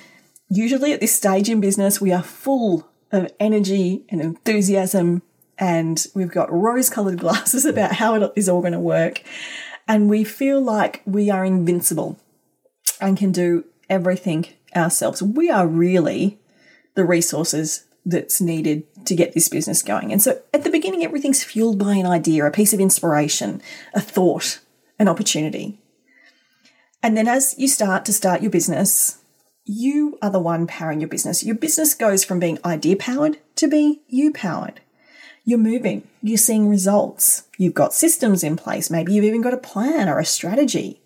usually 0.49 0.93
at 0.93 0.99
this 0.99 1.15
stage 1.15 1.49
in 1.49 1.59
business, 1.59 2.01
we 2.01 2.11
are 2.11 2.23
full 2.23 2.87
of 3.11 3.31
energy 3.39 4.05
and 4.09 4.21
enthusiasm, 4.21 5.21
and 5.57 6.05
we've 6.13 6.31
got 6.31 6.51
rose 6.51 6.89
colored 6.89 7.19
glasses 7.19 7.65
about 7.65 7.93
how 7.93 8.15
it 8.15 8.31
is 8.35 8.49
all 8.49 8.61
going 8.61 8.73
to 8.73 8.79
work. 8.79 9.23
And 9.87 10.09
we 10.09 10.23
feel 10.23 10.61
like 10.61 11.01
we 11.05 11.29
are 11.29 11.45
invincible 11.45 12.19
and 12.99 13.17
can 13.17 13.31
do 13.31 13.65
everything 13.89 14.47
ourselves. 14.75 15.21
We 15.21 15.49
are 15.49 15.67
really 15.67 16.39
the 16.95 17.05
resources 17.05 17.85
that's 18.05 18.39
needed 18.39 18.83
to 19.05 19.15
get 19.15 19.33
this 19.33 19.49
business 19.49 19.81
going. 19.81 20.11
And 20.11 20.21
so 20.21 20.41
at 20.53 20.63
the 20.63 20.69
beginning, 20.69 21.03
everything's 21.03 21.43
fueled 21.43 21.79
by 21.79 21.95
an 21.95 22.05
idea, 22.05 22.45
a 22.45 22.51
piece 22.51 22.73
of 22.73 22.79
inspiration, 22.79 23.61
a 23.93 24.01
thought, 24.01 24.59
an 24.97 25.07
opportunity. 25.07 25.79
And 27.03 27.15
then 27.15 27.27
as 27.27 27.55
you 27.57 27.67
start 27.67 28.05
to 28.05 28.13
start 28.13 28.41
your 28.41 28.51
business, 28.51 29.19
you 29.65 30.17
are 30.21 30.29
the 30.29 30.39
one 30.39 30.67
powering 30.67 31.01
your 31.01 31.09
business. 31.09 31.43
Your 31.43 31.55
business 31.55 31.93
goes 31.93 32.23
from 32.23 32.39
being 32.39 32.59
idea 32.63 32.95
powered 32.95 33.39
to 33.55 33.67
being 33.67 33.99
you 34.07 34.31
powered. 34.31 34.79
You're 35.43 35.59
moving, 35.59 36.07
you're 36.23 36.37
seeing 36.37 36.69
results, 36.69 37.47
you've 37.57 37.73
got 37.73 37.93
systems 37.93 38.43
in 38.43 38.55
place, 38.55 38.89
maybe 38.89 39.13
you've 39.13 39.25
even 39.25 39.41
got 39.41 39.53
a 39.53 39.57
plan 39.57 40.09
or 40.09 40.17
a 40.17 40.25
strategy. 40.25 41.01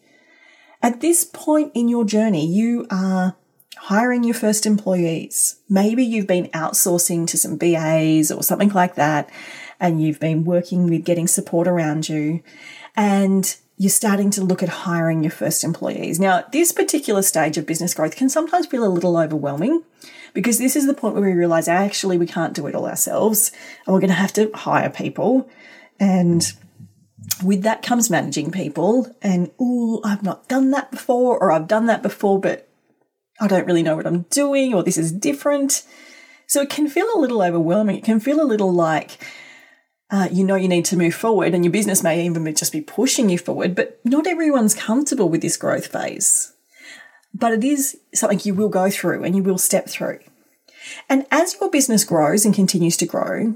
At 0.82 1.02
this 1.02 1.26
point 1.26 1.74
in 1.76 1.90
your 1.90 2.06
journey, 2.06 2.46
you 2.46 2.88
are 2.90 3.36
hiring 3.76 4.24
your 4.24 4.34
first 4.34 4.66
employees. 4.66 5.58
Maybe 5.68 6.06
you've 6.06 6.28
been 6.28 6.48
outsourcing 6.50 7.28
to 7.28 7.38
some 7.38 7.60
VAs 7.60 8.32
or 8.32 8.44
something 8.44 8.70
like 8.70 8.96
that, 8.96 9.30
and 9.78 10.02
you've 10.02 10.20
been 10.22 10.46
working 10.46 10.88
with 10.88 11.04
getting 11.04 11.28
support 11.28 11.68
around 11.68 12.08
you, 12.08 12.42
and 12.96 13.58
you're 13.80 13.90
starting 13.90 14.30
to 14.30 14.44
look 14.44 14.62
at 14.62 14.68
hiring 14.68 15.24
your 15.24 15.32
first 15.32 15.64
employees. 15.64 16.20
Now, 16.20 16.44
this 16.52 16.74
particular 16.74 17.22
stage 17.22 17.58
of 17.58 17.66
business 17.66 17.94
growth 17.94 18.18
can 18.18 18.28
sometimes 18.28 18.68
feel 18.68 18.84
a 18.84 18.92
little 18.92 19.16
overwhelming 19.16 19.84
because 20.34 20.58
this 20.58 20.76
is 20.76 20.86
the 20.86 20.94
point 20.94 21.16
where 21.16 21.24
we 21.24 21.32
realize 21.32 21.70
actually 21.70 22.18
we 22.18 22.28
can't 22.28 22.54
do 22.54 22.68
it 22.68 22.76
all 22.76 22.86
ourselves 22.86 23.54
and 23.86 23.94
we're 23.94 24.02
going 24.02 24.10
to 24.10 24.16
have 24.16 24.34
to 24.34 24.52
hire 24.54 24.90
people. 24.90 25.50
And 25.98 26.52
with 27.42 27.64
that 27.64 27.82
comes 27.82 28.10
managing 28.10 28.52
people 28.52 29.16
and, 29.22 29.50
oh, 29.58 30.02
I've 30.04 30.24
not 30.24 30.50
done 30.50 30.72
that 30.72 30.92
before, 30.92 31.42
or 31.42 31.54
I've 31.54 31.70
done 31.70 31.86
that 31.86 32.04
before, 32.04 32.38
but 32.38 32.68
I 33.40 33.48
don't 33.48 33.66
really 33.66 33.84
know 33.84 33.96
what 33.96 34.06
I'm 34.06 34.24
doing, 34.24 34.74
or 34.74 34.84
this 34.84 34.98
is 34.98 35.14
different. 35.14 35.84
So 36.48 36.62
it 36.62 36.70
can 36.70 36.90
feel 36.90 37.08
a 37.16 37.20
little 37.22 37.42
overwhelming. 37.42 37.96
It 37.96 38.04
can 38.04 38.20
feel 38.20 38.42
a 38.42 38.44
little 38.44 38.74
like, 38.74 39.26
uh, 40.12 40.28
you 40.32 40.44
know, 40.44 40.56
you 40.56 40.68
need 40.68 40.86
to 40.86 40.98
move 40.98 41.14
forward, 41.14 41.54
and 41.54 41.64
your 41.64 41.72
business 41.72 42.02
may 42.02 42.26
even 42.26 42.54
just 42.56 42.72
be 42.72 42.82
pushing 42.82 43.30
you 43.30 43.38
forward, 43.38 43.76
but 43.76 44.00
not 44.04 44.26
everyone's 44.26 44.74
comfortable 44.74 45.30
with 45.30 45.42
this 45.42 45.58
growth 45.58 45.88
phase. 45.88 46.54
But 47.34 47.54
it 47.54 47.64
is 47.64 48.00
something 48.14 48.40
you 48.44 48.56
will 48.56 48.70
go 48.70 48.90
through 48.90 49.24
and 49.24 49.36
you 49.36 49.44
will 49.44 49.60
step 49.60 49.88
through. 49.88 50.20
And 51.08 51.26
as 51.30 51.56
your 51.60 51.70
business 51.70 52.04
grows 52.04 52.44
and 52.44 52.56
continues 52.56 52.98
to 52.98 53.06
grow, 53.06 53.56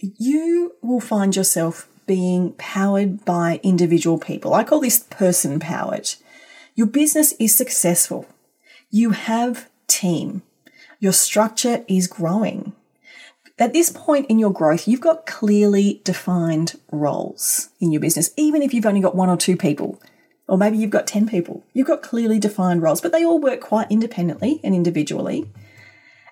you 0.00 0.76
will 0.80 1.00
find 1.00 1.34
yourself 1.34 1.88
being 2.06 2.52
powered 2.52 3.24
by 3.24 3.60
individual 3.64 4.18
people. 4.18 4.54
I 4.54 4.62
call 4.64 4.80
this 4.80 5.00
person 5.00 5.58
powered. 5.58 6.14
Your 6.76 6.86
business 6.86 7.32
is 7.40 7.56
successful. 7.56 8.26
You 8.90 9.10
have 9.10 9.68
team. 9.88 10.42
Your 11.00 11.12
structure 11.12 11.84
is 11.88 12.06
growing. 12.06 12.72
At 13.58 13.72
this 13.72 13.90
point 13.90 14.26
in 14.28 14.38
your 14.38 14.52
growth, 14.52 14.86
you've 14.86 15.00
got 15.00 15.26
clearly 15.26 16.00
defined 16.04 16.78
roles 16.92 17.70
in 17.80 17.90
your 17.90 18.00
business, 18.00 18.30
even 18.36 18.62
if 18.62 18.72
you've 18.72 18.86
only 18.86 19.00
got 19.00 19.16
one 19.16 19.28
or 19.28 19.36
two 19.36 19.56
people, 19.56 20.00
or 20.46 20.56
maybe 20.56 20.78
you've 20.78 20.90
got 20.90 21.08
10 21.08 21.28
people. 21.28 21.64
You've 21.72 21.88
got 21.88 22.02
clearly 22.02 22.38
defined 22.38 22.82
roles, 22.82 23.00
but 23.00 23.10
they 23.10 23.24
all 23.24 23.40
work 23.40 23.60
quite 23.60 23.90
independently 23.90 24.60
and 24.62 24.74
individually. 24.74 25.50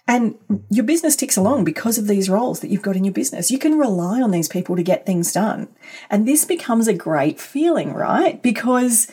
And 0.08 0.36
your 0.70 0.84
business 0.84 1.16
ticks 1.16 1.36
along 1.36 1.64
because 1.64 1.98
of 1.98 2.06
these 2.06 2.30
roles 2.30 2.60
that 2.60 2.70
you've 2.70 2.82
got 2.82 2.94
in 2.94 3.04
your 3.04 3.12
business. 3.12 3.50
You 3.50 3.58
can 3.58 3.76
rely 3.76 4.22
on 4.22 4.30
these 4.30 4.48
people 4.48 4.76
to 4.76 4.82
get 4.84 5.04
things 5.04 5.32
done. 5.32 5.66
And 6.08 6.28
this 6.28 6.44
becomes 6.44 6.86
a 6.86 6.94
great 6.94 7.40
feeling, 7.40 7.92
right? 7.92 8.40
Because 8.40 9.10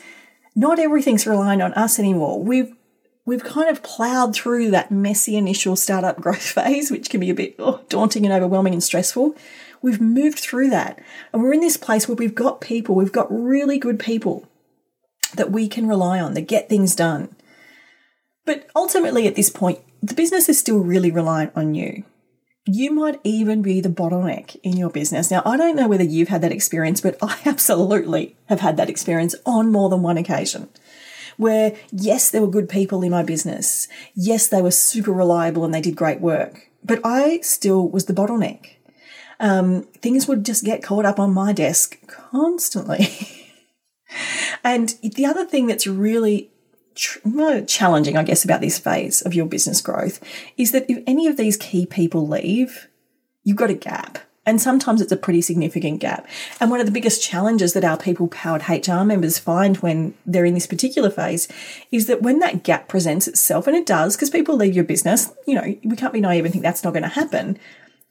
not 0.54 0.78
everything's 0.78 1.26
relying 1.26 1.60
on 1.60 1.74
us 1.74 1.98
anymore. 1.98 2.40
We've 2.40 2.72
we've 3.26 3.44
kind 3.44 3.68
of 3.68 3.82
plowed 3.82 4.34
through 4.34 4.70
that 4.70 4.90
messy 4.90 5.36
initial 5.36 5.76
startup 5.76 6.16
growth 6.20 6.42
phase, 6.42 6.90
which 6.90 7.10
can 7.10 7.20
be 7.20 7.30
a 7.30 7.34
bit 7.34 7.56
oh, 7.58 7.80
daunting 7.88 8.24
and 8.24 8.34
overwhelming 8.34 8.72
and 8.72 8.82
stressful. 8.82 9.36
We've 9.82 10.00
moved 10.00 10.38
through 10.38 10.70
that. 10.70 11.02
And 11.32 11.42
we're 11.42 11.52
in 11.52 11.60
this 11.60 11.76
place 11.76 12.08
where 12.08 12.16
we've 12.16 12.34
got 12.34 12.60
people, 12.60 12.94
we've 12.94 13.12
got 13.12 13.26
really 13.30 13.78
good 13.78 13.98
people 13.98 14.48
that 15.34 15.50
we 15.50 15.68
can 15.68 15.88
rely 15.88 16.20
on 16.20 16.34
that 16.34 16.42
get 16.42 16.68
things 16.68 16.94
done. 16.94 17.34
But 18.46 18.68
ultimately, 18.76 19.26
at 19.26 19.36
this 19.36 19.50
point, 19.50 19.80
the 20.02 20.14
business 20.14 20.48
is 20.48 20.58
still 20.58 20.78
really 20.78 21.10
reliant 21.10 21.52
on 21.56 21.74
you. 21.74 22.04
You 22.66 22.92
might 22.92 23.20
even 23.24 23.60
be 23.60 23.80
the 23.80 23.90
bottleneck 23.90 24.56
in 24.62 24.76
your 24.76 24.88
business. 24.88 25.30
Now, 25.30 25.42
I 25.44 25.56
don't 25.56 25.76
know 25.76 25.88
whether 25.88 26.04
you've 26.04 26.28
had 26.28 26.40
that 26.42 26.52
experience, 26.52 27.00
but 27.00 27.18
I 27.22 27.38
absolutely 27.44 28.36
have 28.46 28.60
had 28.60 28.76
that 28.76 28.90
experience 28.90 29.34
on 29.44 29.72
more 29.72 29.88
than 29.88 30.02
one 30.02 30.16
occasion. 30.16 30.68
Where, 31.36 31.76
yes, 31.90 32.30
there 32.30 32.40
were 32.40 32.48
good 32.48 32.68
people 32.68 33.02
in 33.02 33.10
my 33.10 33.22
business. 33.22 33.88
Yes, 34.14 34.46
they 34.46 34.62
were 34.62 34.70
super 34.70 35.12
reliable 35.12 35.64
and 35.64 35.74
they 35.74 35.80
did 35.80 35.96
great 35.96 36.20
work, 36.20 36.70
but 36.82 37.00
I 37.04 37.40
still 37.40 37.88
was 37.88 38.06
the 38.06 38.14
bottleneck. 38.14 38.70
Um, 39.40 39.82
things 40.00 40.28
would 40.28 40.44
just 40.44 40.64
get 40.64 40.82
caught 40.82 41.04
up 41.04 41.18
on 41.18 41.34
my 41.34 41.52
desk 41.52 41.98
constantly. 42.06 43.08
and 44.64 44.94
the 45.02 45.26
other 45.26 45.44
thing 45.44 45.66
that's 45.66 45.86
really 45.86 46.50
challenging, 46.94 48.16
I 48.16 48.22
guess, 48.22 48.44
about 48.44 48.60
this 48.60 48.78
phase 48.78 49.22
of 49.22 49.34
your 49.34 49.46
business 49.46 49.80
growth 49.80 50.20
is 50.56 50.72
that 50.72 50.88
if 50.88 51.02
any 51.06 51.26
of 51.26 51.36
these 51.36 51.56
key 51.56 51.86
people 51.86 52.26
leave, 52.28 52.88
you've 53.42 53.56
got 53.56 53.70
a 53.70 53.74
gap. 53.74 54.18
And 54.46 54.60
sometimes 54.60 55.00
it's 55.00 55.12
a 55.12 55.16
pretty 55.16 55.40
significant 55.40 56.00
gap. 56.00 56.26
And 56.60 56.70
one 56.70 56.80
of 56.80 56.86
the 56.86 56.92
biggest 56.92 57.22
challenges 57.22 57.72
that 57.72 57.84
our 57.84 57.96
people 57.96 58.28
powered 58.28 58.68
HR 58.68 59.02
members 59.02 59.38
find 59.38 59.78
when 59.78 60.14
they're 60.26 60.44
in 60.44 60.54
this 60.54 60.66
particular 60.66 61.10
phase 61.10 61.48
is 61.90 62.06
that 62.06 62.22
when 62.22 62.40
that 62.40 62.62
gap 62.62 62.88
presents 62.88 63.26
itself, 63.26 63.66
and 63.66 63.76
it 63.76 63.86
does, 63.86 64.16
because 64.16 64.30
people 64.30 64.56
leave 64.56 64.74
your 64.74 64.84
business, 64.84 65.32
you 65.46 65.54
know, 65.54 65.62
we 65.82 65.96
can't 65.96 66.12
be 66.12 66.20
naive 66.20 66.44
and 66.44 66.52
think 66.52 66.62
that's 66.62 66.84
not 66.84 66.92
going 66.92 67.02
to 67.02 67.08
happen 67.08 67.58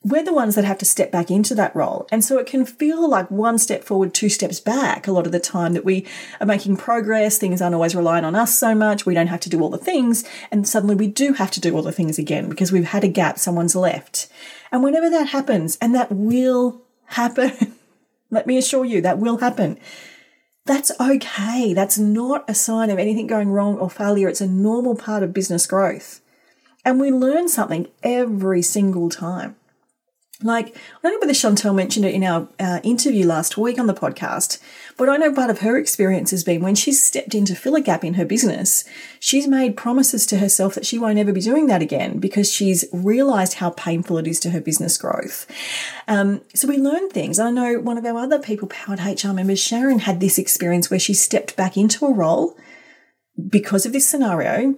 we're 0.04 0.24
the 0.24 0.34
ones 0.34 0.56
that 0.56 0.66
have 0.66 0.78
to 0.80 0.86
step 0.86 1.12
back 1.12 1.32
into 1.32 1.56
that 1.56 1.76
role. 1.76 2.08
And 2.12 2.24
so 2.24 2.38
it 2.38 2.46
can 2.46 2.66
feel 2.66 3.08
like 3.08 3.32
one 3.32 3.58
step 3.58 3.86
forward, 3.86 4.14
two 4.14 4.28
steps 4.28 4.60
back 4.60 5.08
a 5.08 5.14
lot 5.14 5.26
of 5.26 5.32
the 5.32 5.40
time 5.40 5.74
that 5.74 5.86
we 5.86 6.06
are 6.42 6.46
making 6.46 6.76
progress. 6.78 7.38
Things 7.38 7.62
aren't 7.62 7.76
always 7.76 7.96
relying 7.96 8.26
on 8.26 8.36
us 8.36 8.58
so 8.58 8.76
much. 8.76 9.06
We 9.06 9.14
don't 9.14 9.28
have 9.28 9.40
to 9.42 9.50
do 9.50 9.62
all 9.62 9.70
the 9.70 9.78
things. 9.78 10.26
And 10.52 10.68
suddenly 10.68 10.96
we 10.96 11.08
do 11.08 11.34
have 11.34 11.52
to 11.52 11.62
do 11.62 11.74
all 11.76 11.82
the 11.82 11.94
things 11.94 12.20
again 12.20 12.50
because 12.50 12.72
we've 12.72 12.90
had 12.90 13.06
a 13.06 13.08
gap, 13.08 13.40
someone's 13.40 13.76
left. 13.76 14.28
And 14.72 14.84
whenever 14.84 15.10
that 15.10 15.30
happens, 15.30 15.78
and 15.80 15.96
that 15.96 16.12
will 16.12 16.82
happen, 17.06 17.76
let 18.30 18.46
me 18.46 18.58
assure 18.58 18.84
you, 18.84 19.00
that 19.02 19.20
will 19.20 19.38
happen. 19.38 19.80
That's 20.66 20.92
okay. 21.00 21.74
That's 21.74 21.98
not 21.98 22.50
a 22.50 22.56
sign 22.56 22.90
of 22.90 23.00
anything 23.00 23.28
going 23.28 23.50
wrong 23.52 23.78
or 23.78 23.90
failure. 23.90 24.28
It's 24.28 24.42
a 24.42 24.48
normal 24.48 24.96
part 24.96 25.24
of 25.24 25.34
business 25.34 25.66
growth. 25.66 26.22
And 26.84 27.00
we 27.00 27.12
learn 27.12 27.48
something 27.48 27.88
every 28.02 28.62
single 28.62 29.10
time. 29.10 29.56
Like, 30.44 30.76
I 30.76 31.02
don't 31.02 31.14
know 31.14 31.20
whether 31.20 31.34
Chantel 31.34 31.74
mentioned 31.74 32.06
it 32.06 32.14
in 32.14 32.24
our 32.24 32.48
uh, 32.60 32.80
interview 32.84 33.26
last 33.26 33.58
week 33.58 33.80
on 33.80 33.88
the 33.88 33.94
podcast, 33.94 34.60
but 34.98 35.10
I 35.10 35.18
know 35.18 35.34
part 35.34 35.50
of 35.50 35.60
her 35.60 35.78
experience 35.78 36.32
has 36.32 36.44
been 36.44 36.62
when 36.62 36.76
she's 36.76 37.02
stepped 37.02 37.34
in 37.34 37.46
to 37.46 37.56
fill 37.56 37.76
a 37.76 37.82
gap 37.82 38.04
in 38.04 38.16
her 38.16 38.26
business, 38.26 38.84
she's 39.20 39.48
made 39.48 39.78
promises 39.78 40.26
to 40.28 40.38
herself 40.38 40.76
that 40.76 40.86
she 40.86 41.00
won't 41.00 41.18
ever 41.18 41.32
be 41.32 41.42
doing 41.42 41.68
that 41.68 41.82
again 41.82 42.20
because 42.20 42.52
she's 42.52 42.86
realized 42.92 43.56
how 43.56 43.70
painful 43.72 44.18
it 44.18 44.28
is 44.28 44.40
to 44.42 44.50
her 44.50 44.62
business 44.62 44.98
growth. 44.98 45.48
Um, 46.08 46.42
so 46.54 46.68
we 46.68 46.78
learn 46.78 47.10
things. 47.10 47.40
I 47.40 47.50
know 47.50 47.80
one 47.80 47.98
of 47.98 48.06
our 48.06 48.18
other 48.18 48.40
people 48.40 48.68
powered 48.68 49.00
HR 49.00 49.32
members, 49.32 49.60
Sharon, 49.60 50.00
had 50.00 50.20
this 50.20 50.38
experience 50.38 50.90
where 50.90 51.00
she 51.00 51.14
stepped 51.14 51.56
back 51.56 51.78
into 51.78 52.06
a 52.06 52.14
role 52.14 52.56
because 53.50 53.86
of 53.86 53.94
this 53.94 54.08
scenario 54.08 54.76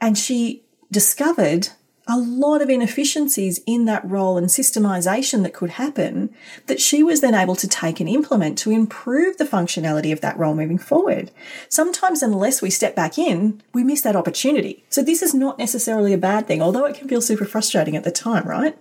and 0.00 0.18
she 0.18 0.64
discovered 0.90 1.68
a 2.10 2.18
lot 2.18 2.60
of 2.60 2.68
inefficiencies 2.68 3.60
in 3.66 3.84
that 3.84 4.04
role 4.04 4.36
and 4.36 4.48
systemization 4.48 5.44
that 5.44 5.54
could 5.54 5.70
happen 5.70 6.34
that 6.66 6.80
she 6.80 7.04
was 7.04 7.20
then 7.20 7.34
able 7.34 7.54
to 7.54 7.68
take 7.68 8.00
and 8.00 8.08
implement 8.08 8.58
to 8.58 8.72
improve 8.72 9.36
the 9.36 9.44
functionality 9.44 10.12
of 10.12 10.20
that 10.20 10.36
role 10.36 10.56
moving 10.56 10.76
forward. 10.76 11.30
Sometimes, 11.68 12.20
unless 12.20 12.60
we 12.60 12.68
step 12.68 12.96
back 12.96 13.16
in, 13.16 13.62
we 13.72 13.84
miss 13.84 14.02
that 14.02 14.16
opportunity. 14.16 14.82
So, 14.90 15.02
this 15.02 15.22
is 15.22 15.34
not 15.34 15.56
necessarily 15.56 16.12
a 16.12 16.18
bad 16.18 16.48
thing, 16.48 16.60
although 16.60 16.84
it 16.84 16.96
can 16.96 17.08
feel 17.08 17.22
super 17.22 17.44
frustrating 17.44 17.94
at 17.94 18.02
the 18.02 18.10
time, 18.10 18.44
right? 18.44 18.76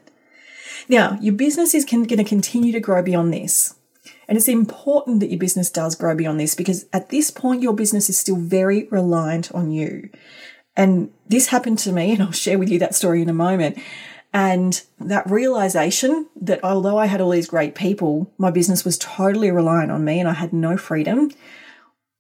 Now, 0.88 1.20
your 1.22 1.36
business 1.36 1.76
is 1.76 1.86
going 1.86 2.08
to 2.08 2.24
continue 2.24 2.72
to 2.72 2.80
grow 2.80 3.04
beyond 3.04 3.32
this. 3.32 3.76
And 4.28 4.40
it's 4.40 4.48
important 4.48 5.20
that 5.20 5.30
your 5.30 5.40
business 5.40 5.70
does 5.70 5.96
grow 5.96 6.16
beyond 6.16 6.40
this 6.40 6.56
because 6.56 6.88
at 6.92 7.10
this 7.10 7.30
point, 7.30 7.62
your 7.62 7.74
business 7.74 8.10
is 8.10 8.18
still 8.18 8.38
very 8.38 8.88
reliant 8.90 9.52
on 9.52 9.70
you. 9.70 10.10
And 10.80 11.12
this 11.28 11.48
happened 11.48 11.78
to 11.80 11.92
me, 11.92 12.12
and 12.14 12.24
I'll 12.24 12.32
share 12.32 12.58
with 12.58 12.70
you 12.70 12.80
that 12.80 12.96
story 12.96 13.22
in 13.22 13.30
a 13.30 13.34
moment. 13.34 13.78
And 14.32 14.82
that 15.00 15.30
realization 15.30 16.28
that 16.40 16.64
although 16.64 16.98
I 16.98 17.08
had 17.08 17.20
all 17.20 17.32
these 17.32 17.48
great 17.48 17.74
people, 17.74 18.32
my 18.38 18.52
business 18.52 18.86
was 18.86 18.98
totally 18.98 19.50
reliant 19.50 19.92
on 19.92 20.06
me 20.06 20.20
and 20.20 20.30
I 20.30 20.34
had 20.34 20.54
no 20.54 20.78
freedom 20.78 21.32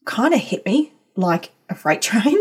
kind 0.06 0.34
of 0.34 0.40
hit 0.40 0.66
me 0.66 0.92
like 1.16 1.52
a 1.70 1.76
freight 1.76 2.02
train. 2.12 2.38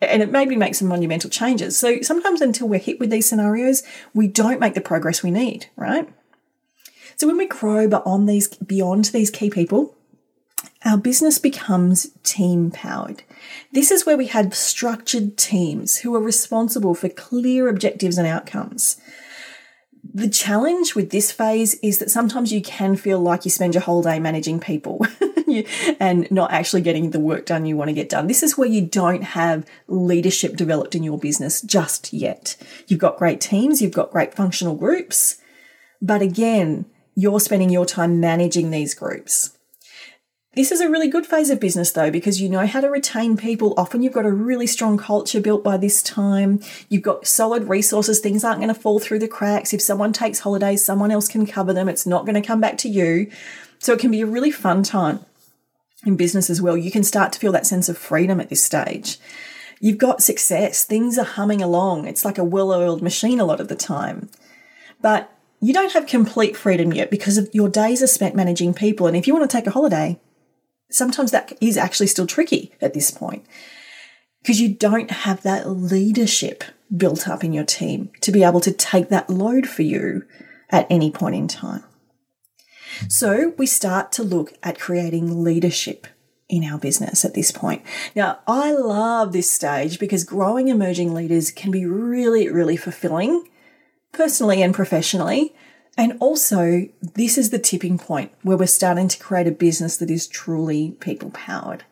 And 0.00 0.22
it 0.22 0.30
made 0.30 0.48
me 0.48 0.54
make 0.54 0.76
some 0.76 0.86
monumental 0.86 1.28
changes. 1.28 1.76
So 1.76 2.00
sometimes 2.02 2.40
until 2.40 2.68
we're 2.68 2.78
hit 2.78 3.00
with 3.00 3.10
these 3.10 3.28
scenarios, 3.28 3.82
we 4.14 4.28
don't 4.28 4.60
make 4.60 4.74
the 4.74 4.80
progress 4.80 5.24
we 5.24 5.32
need, 5.32 5.66
right? 5.76 6.08
So 7.16 7.26
when 7.26 7.36
we 7.36 7.46
grow 7.46 7.88
beyond 7.88 8.28
these, 8.28 8.48
beyond 8.48 9.06
these 9.06 9.30
key 9.30 9.50
people, 9.50 9.96
our 10.84 10.96
business 10.96 11.38
becomes 11.38 12.10
team 12.22 12.70
powered. 12.70 13.22
This 13.72 13.90
is 13.90 14.06
where 14.06 14.16
we 14.16 14.28
have 14.28 14.54
structured 14.54 15.36
teams 15.36 15.98
who 15.98 16.14
are 16.14 16.20
responsible 16.20 16.94
for 16.94 17.08
clear 17.08 17.68
objectives 17.68 18.16
and 18.16 18.26
outcomes. 18.26 19.00
The 20.02 20.28
challenge 20.28 20.94
with 20.94 21.10
this 21.10 21.30
phase 21.30 21.74
is 21.80 21.98
that 21.98 22.10
sometimes 22.10 22.52
you 22.52 22.62
can 22.62 22.96
feel 22.96 23.20
like 23.20 23.44
you 23.44 23.50
spend 23.50 23.74
your 23.74 23.82
whole 23.82 24.02
day 24.02 24.18
managing 24.18 24.58
people 24.58 25.06
and 26.00 26.30
not 26.30 26.50
actually 26.52 26.80
getting 26.80 27.10
the 27.10 27.20
work 27.20 27.44
done 27.44 27.66
you 27.66 27.76
want 27.76 27.88
to 27.88 27.94
get 27.94 28.08
done. 28.08 28.26
This 28.26 28.42
is 28.42 28.56
where 28.56 28.68
you 28.68 28.80
don't 28.80 29.22
have 29.22 29.66
leadership 29.86 30.56
developed 30.56 30.94
in 30.94 31.02
your 31.02 31.18
business 31.18 31.60
just 31.60 32.12
yet. 32.12 32.56
You've 32.88 32.98
got 32.98 33.18
great 33.18 33.40
teams, 33.40 33.82
you've 33.82 33.92
got 33.92 34.10
great 34.10 34.34
functional 34.34 34.74
groups, 34.74 35.36
but 36.00 36.22
again, 36.22 36.86
you're 37.14 37.40
spending 37.40 37.68
your 37.68 37.84
time 37.84 38.18
managing 38.18 38.70
these 38.70 38.94
groups. 38.94 39.56
This 40.54 40.72
is 40.72 40.80
a 40.80 40.90
really 40.90 41.08
good 41.08 41.26
phase 41.26 41.48
of 41.48 41.60
business 41.60 41.92
though, 41.92 42.10
because 42.10 42.40
you 42.40 42.48
know 42.48 42.66
how 42.66 42.80
to 42.80 42.90
retain 42.90 43.36
people. 43.36 43.72
Often 43.76 44.02
you've 44.02 44.12
got 44.12 44.26
a 44.26 44.32
really 44.32 44.66
strong 44.66 44.98
culture 44.98 45.40
built 45.40 45.62
by 45.62 45.76
this 45.76 46.02
time. 46.02 46.60
You've 46.88 47.04
got 47.04 47.26
solid 47.26 47.68
resources. 47.68 48.18
Things 48.18 48.42
aren't 48.42 48.58
going 48.58 48.74
to 48.74 48.80
fall 48.80 48.98
through 48.98 49.20
the 49.20 49.28
cracks. 49.28 49.72
If 49.72 49.80
someone 49.80 50.12
takes 50.12 50.40
holidays, 50.40 50.84
someone 50.84 51.12
else 51.12 51.28
can 51.28 51.46
cover 51.46 51.72
them. 51.72 51.88
It's 51.88 52.04
not 52.04 52.26
going 52.26 52.34
to 52.34 52.46
come 52.46 52.60
back 52.60 52.78
to 52.78 52.88
you. 52.88 53.30
So 53.78 53.92
it 53.92 54.00
can 54.00 54.10
be 54.10 54.22
a 54.22 54.26
really 54.26 54.50
fun 54.50 54.82
time 54.82 55.24
in 56.04 56.16
business 56.16 56.50
as 56.50 56.60
well. 56.60 56.76
You 56.76 56.90
can 56.90 57.04
start 57.04 57.32
to 57.32 57.38
feel 57.38 57.52
that 57.52 57.66
sense 57.66 57.88
of 57.88 57.96
freedom 57.96 58.40
at 58.40 58.48
this 58.48 58.62
stage. 58.62 59.18
You've 59.78 59.98
got 59.98 60.20
success. 60.20 60.82
Things 60.84 61.16
are 61.16 61.24
humming 61.24 61.62
along. 61.62 62.08
It's 62.08 62.24
like 62.24 62.38
a 62.38 62.44
well 62.44 62.72
oiled 62.72 63.02
machine 63.02 63.38
a 63.38 63.44
lot 63.44 63.60
of 63.60 63.68
the 63.68 63.76
time. 63.76 64.28
But 65.00 65.32
you 65.60 65.72
don't 65.72 65.92
have 65.92 66.08
complete 66.08 66.56
freedom 66.56 66.92
yet 66.92 67.08
because 67.08 67.48
your 67.54 67.68
days 67.68 68.02
are 68.02 68.08
spent 68.08 68.34
managing 68.34 68.74
people. 68.74 69.06
And 69.06 69.16
if 69.16 69.28
you 69.28 69.34
want 69.34 69.48
to 69.48 69.56
take 69.56 69.68
a 69.68 69.70
holiday, 69.70 70.18
sometimes 70.90 71.30
that 71.30 71.52
is 71.60 71.76
actually 71.76 72.06
still 72.06 72.26
tricky 72.26 72.72
at 72.80 72.94
this 72.94 73.10
point 73.10 73.44
because 74.42 74.60
you 74.60 74.74
don't 74.74 75.10
have 75.10 75.42
that 75.42 75.68
leadership 75.68 76.64
built 76.94 77.28
up 77.28 77.44
in 77.44 77.52
your 77.52 77.64
team 77.64 78.10
to 78.20 78.32
be 78.32 78.42
able 78.42 78.60
to 78.60 78.72
take 78.72 79.08
that 79.08 79.30
load 79.30 79.68
for 79.68 79.82
you 79.82 80.24
at 80.70 80.86
any 80.90 81.10
point 81.10 81.36
in 81.36 81.48
time. 81.48 81.84
So 83.08 83.54
we 83.56 83.66
start 83.66 84.12
to 84.12 84.22
look 84.22 84.52
at 84.62 84.78
creating 84.78 85.44
leadership 85.44 86.06
in 86.48 86.64
our 86.64 86.78
business 86.78 87.24
at 87.24 87.34
this 87.34 87.52
point. 87.52 87.82
Now, 88.16 88.40
I 88.46 88.72
love 88.72 89.32
this 89.32 89.50
stage 89.50 89.98
because 90.00 90.24
growing 90.24 90.68
emerging 90.68 91.14
leaders 91.14 91.50
can 91.50 91.70
be 91.70 91.86
really, 91.86 92.48
really 92.48 92.76
fulfilling 92.76 93.48
personally 94.12 94.60
and 94.62 94.74
professionally. 94.74 95.54
And 96.00 96.16
also, 96.18 96.88
this 97.02 97.36
is 97.36 97.50
the 97.50 97.58
tipping 97.58 97.98
point 97.98 98.32
where 98.40 98.56
we're 98.56 98.64
starting 98.64 99.06
to 99.08 99.18
create 99.18 99.46
a 99.46 99.50
business 99.50 99.98
that 99.98 100.10
is 100.10 100.26
truly 100.26 100.92
people 100.92 101.28
powered. 101.28 101.84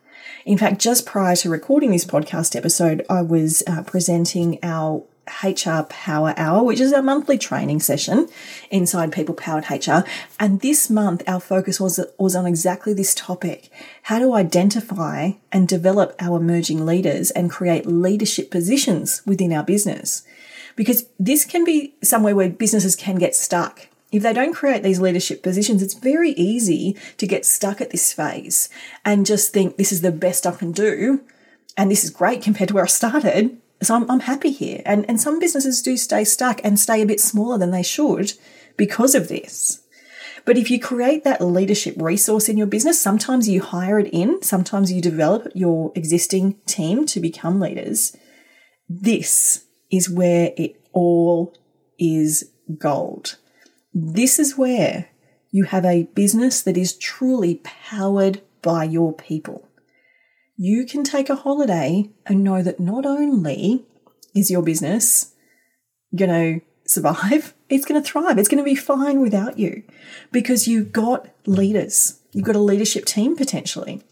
In 0.47 0.57
fact, 0.57 0.81
just 0.81 1.05
prior 1.05 1.37
to 1.37 1.51
recording 1.51 1.91
this 1.91 2.07
podcast 2.07 2.57
episode, 2.57 3.05
I 3.11 3.21
was 3.21 3.63
uh, 3.67 3.83
presenting 3.83 4.61
our 4.63 5.05
HR 5.45 5.83
Power 5.91 6.33
Hour, 6.39 6.65
which 6.65 6.81
is 6.81 6.95
our 6.95 7.03
monthly 7.03 7.37
training 7.37 7.81
session 7.81 8.31
inside 8.71 9.13
People 9.13 9.35
Powered 9.35 9.69
HR. 9.69 10.09
And 10.41 10.63
this 10.63 10.89
month, 10.89 11.23
our 11.27 11.39
focus 11.39 11.79
was, 11.79 12.01
was 12.19 12.35
on 12.35 12.47
exactly 12.47 12.95
this 12.95 13.15
topic 13.15 13.69
how 14.05 14.21
to 14.21 14.33
identify 14.33 15.33
and 15.53 15.69
develop 15.69 16.17
our 16.19 16.39
emerging 16.39 16.87
leaders 16.87 17.31
and 17.33 17.51
create 17.51 17.85
leadership 17.85 18.51
positions 18.51 19.21
within 19.27 19.53
our 19.53 19.65
business. 19.65 20.23
Because 20.77 21.05
this 21.19 21.45
can 21.45 21.63
be 21.63 21.93
somewhere 22.03 22.35
where 22.35 22.49
businesses 22.49 22.97
can 22.97 23.17
get 23.17 23.37
stuck 23.37 23.89
if 24.11 24.23
they 24.23 24.33
don't 24.33 24.55
create 24.55 24.83
these 24.83 25.01
leadership 25.01 25.43
positions, 25.43 25.83
it's 25.83 25.95
very 25.95 26.31
easy 26.31 26.97
to 27.19 27.27
get 27.27 27.45
stuck 27.45 27.81
at 27.81 27.91
this 27.91 28.13
phase 28.13 28.69
and 29.05 29.27
just 29.27 29.53
think 29.53 29.77
this 29.77 29.93
is 29.93 30.01
the 30.01 30.13
best 30.13 30.47
I 30.47 30.53
can 30.53 30.73
do. 30.73 31.21
And 31.77 31.91
this 31.91 32.05
is 32.05 32.11
great 32.11 32.43
compared 32.43 32.69
to 32.69 32.75
where 32.75 32.85
I 32.85 32.89
started. 32.89 33.59
So 33.83 33.95
I'm, 33.95 34.11
I'm 34.11 34.21
happy 34.21 34.51
here. 34.51 34.83
And, 34.85 35.05
and 35.09 35.21
some 35.21 35.39
businesses 35.39 35.83
do 35.83 35.97
stay 35.97 36.25
stuck 36.25 36.61
and 36.65 36.81
stay 36.81 37.03
a 37.03 37.07
bit 37.07 37.21
smaller 37.21 37.59
than 37.59 37.71
they 37.71 37.83
should 37.83 38.33
because 38.77 39.15
of 39.15 39.29
this. 39.29 39.83
But 40.45 40.57
if 40.57 40.71
you 40.71 40.81
create 40.81 41.25
that 41.25 41.43
leadership 41.43 41.95
resource 41.99 42.49
in 42.49 42.57
your 42.57 42.67
business, 42.67 42.99
sometimes 42.99 43.49
you 43.49 43.61
hire 43.61 43.99
it 43.99 44.09
in, 44.13 44.41
sometimes 44.43 44.91
you 44.91 45.03
develop 45.03 45.49
your 45.55 45.93
existing 45.95 46.55
team 46.65 47.05
to 47.07 47.21
become 47.21 47.61
leaders. 47.61 48.17
This 48.89 49.67
is 49.91 50.09
where 50.09 50.53
it 50.57 50.81
all 50.93 51.55
is 51.99 52.51
gold. 52.79 53.37
This 54.01 54.39
is 54.39 54.57
where 54.57 55.09
you 55.51 55.65
have 55.65 55.85
a 55.85 56.05
business 56.15 56.63
that 56.63 56.77
is 56.77 56.97
truly 56.97 57.57
powered 57.65 58.43
by 58.63 58.85
your 58.85 59.13
people. 59.13 59.67
You 60.57 60.87
can 60.87 61.03
take 61.03 61.29
a 61.29 61.35
holiday 61.35 62.09
and 62.25 62.45
know 62.45 62.63
that 62.63 62.79
not 62.79 63.05
only 63.05 63.85
is 64.37 64.53
your 64.53 64.63
business 64.63 65.35
going 66.15 66.31
to 66.31 66.67
survive, 66.89 67.55
it's 67.69 67.85
going 67.85 68.01
to 68.01 68.09
thrive. 68.09 68.39
It's 68.39 68.49
going 68.49 68.63
to 68.63 68.71
be 68.71 68.77
fine 68.77 69.21
without 69.21 69.59
you 69.59 69.83
because 70.31 70.69
you've 70.69 70.93
got 70.93 71.29
leaders. 71.45 72.21
You've 72.31 72.47
got 72.47 72.55
a 72.55 72.61
leadership 72.61 73.05
team 73.05 73.35
potentially, 73.35 74.03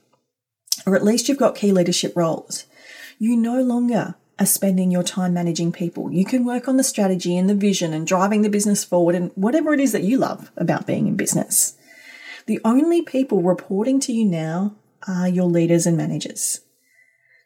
or 0.85 0.97
at 0.97 1.05
least 1.05 1.29
you've 1.29 1.39
got 1.39 1.55
key 1.55 1.71
leadership 1.71 2.13
roles. 2.17 2.65
You 3.21 3.37
no 3.37 3.63
longer 3.63 4.17
are 4.39 4.47
spending 4.47 4.91
your 4.91 5.03
time 5.03 5.33
managing 5.33 5.73
people. 5.73 6.13
You 6.13 6.25
can 6.25 6.45
work 6.45 6.69
on 6.69 6.77
the 6.77 6.85
strategy 6.85 7.37
and 7.37 7.49
the 7.49 7.55
vision 7.55 7.95
and 7.95 8.07
driving 8.07 8.43
the 8.43 8.51
business 8.51 8.85
forward 8.85 9.15
and 9.15 9.31
whatever 9.35 9.73
it 9.73 9.81
is 9.81 9.93
that 9.93 10.03
you 10.03 10.19
love 10.19 10.51
about 10.57 10.87
being 10.87 11.07
in 11.07 11.17
business. 11.17 11.77
The 12.47 12.61
only 12.65 13.03
people 13.03 13.43
reporting 13.43 13.99
to 14.01 14.13
you 14.13 14.25
now 14.25 14.77
are 15.09 15.29
your 15.29 15.47
leaders 15.47 15.87
and 15.87 15.97
managers. 15.97 16.61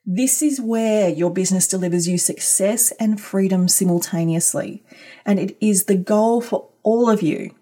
This 0.05 0.43
is 0.43 0.61
where 0.61 1.09
your 1.09 1.31
business 1.31 1.69
delivers 1.69 2.09
you 2.09 2.19
success 2.19 2.91
and 2.99 3.21
freedom 3.21 3.69
simultaneously. 3.69 4.83
And 5.25 5.39
it 5.39 5.57
is 5.61 5.85
the 5.85 5.97
goal 5.97 6.41
for 6.41 6.69
all 6.83 7.09
of 7.09 7.23
you 7.23 7.55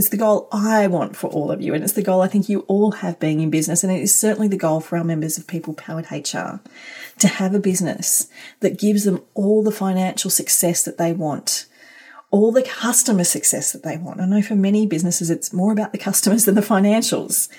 it's 0.00 0.08
the 0.08 0.16
goal 0.16 0.48
I 0.50 0.86
want 0.86 1.14
for 1.14 1.28
all 1.28 1.50
of 1.50 1.60
you, 1.60 1.74
and 1.74 1.84
it's 1.84 1.92
the 1.92 2.02
goal 2.02 2.22
I 2.22 2.26
think 2.26 2.48
you 2.48 2.60
all 2.60 2.92
have 2.92 3.20
being 3.20 3.40
in 3.40 3.50
business, 3.50 3.84
and 3.84 3.92
it 3.92 4.00
is 4.00 4.18
certainly 4.18 4.48
the 4.48 4.56
goal 4.56 4.80
for 4.80 4.96
our 4.96 5.04
members 5.04 5.36
of 5.36 5.46
People 5.46 5.74
Powered 5.74 6.10
HR 6.10 6.62
to 7.18 7.28
have 7.28 7.54
a 7.54 7.60
business 7.60 8.26
that 8.60 8.78
gives 8.78 9.04
them 9.04 9.22
all 9.34 9.62
the 9.62 9.70
financial 9.70 10.30
success 10.30 10.84
that 10.84 10.96
they 10.96 11.12
want, 11.12 11.66
all 12.30 12.50
the 12.50 12.62
customer 12.62 13.24
success 13.24 13.72
that 13.72 13.82
they 13.82 13.98
want. 13.98 14.22
I 14.22 14.24
know 14.24 14.40
for 14.40 14.54
many 14.54 14.86
businesses 14.86 15.28
it's 15.28 15.52
more 15.52 15.70
about 15.70 15.92
the 15.92 15.98
customers 15.98 16.46
than 16.46 16.54
the 16.54 16.62
financials, 16.62 17.50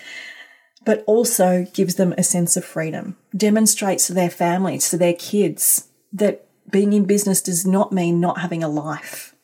but 0.84 1.04
also 1.06 1.68
gives 1.76 1.94
them 1.94 2.12
a 2.18 2.24
sense 2.24 2.58
of 2.58 2.66
freedom, 2.66 3.18
demonstrates 3.38 4.08
to 4.08 4.16
their 4.16 4.32
families, 4.32 4.90
to 4.90 4.98
their 4.98 5.14
kids, 5.14 5.90
that 6.12 6.48
being 6.72 6.94
in 6.94 7.06
business 7.06 7.40
does 7.40 7.68
not 7.68 7.92
mean 7.92 8.20
not 8.20 8.40
having 8.40 8.64
a 8.64 8.68
life. 8.68 9.36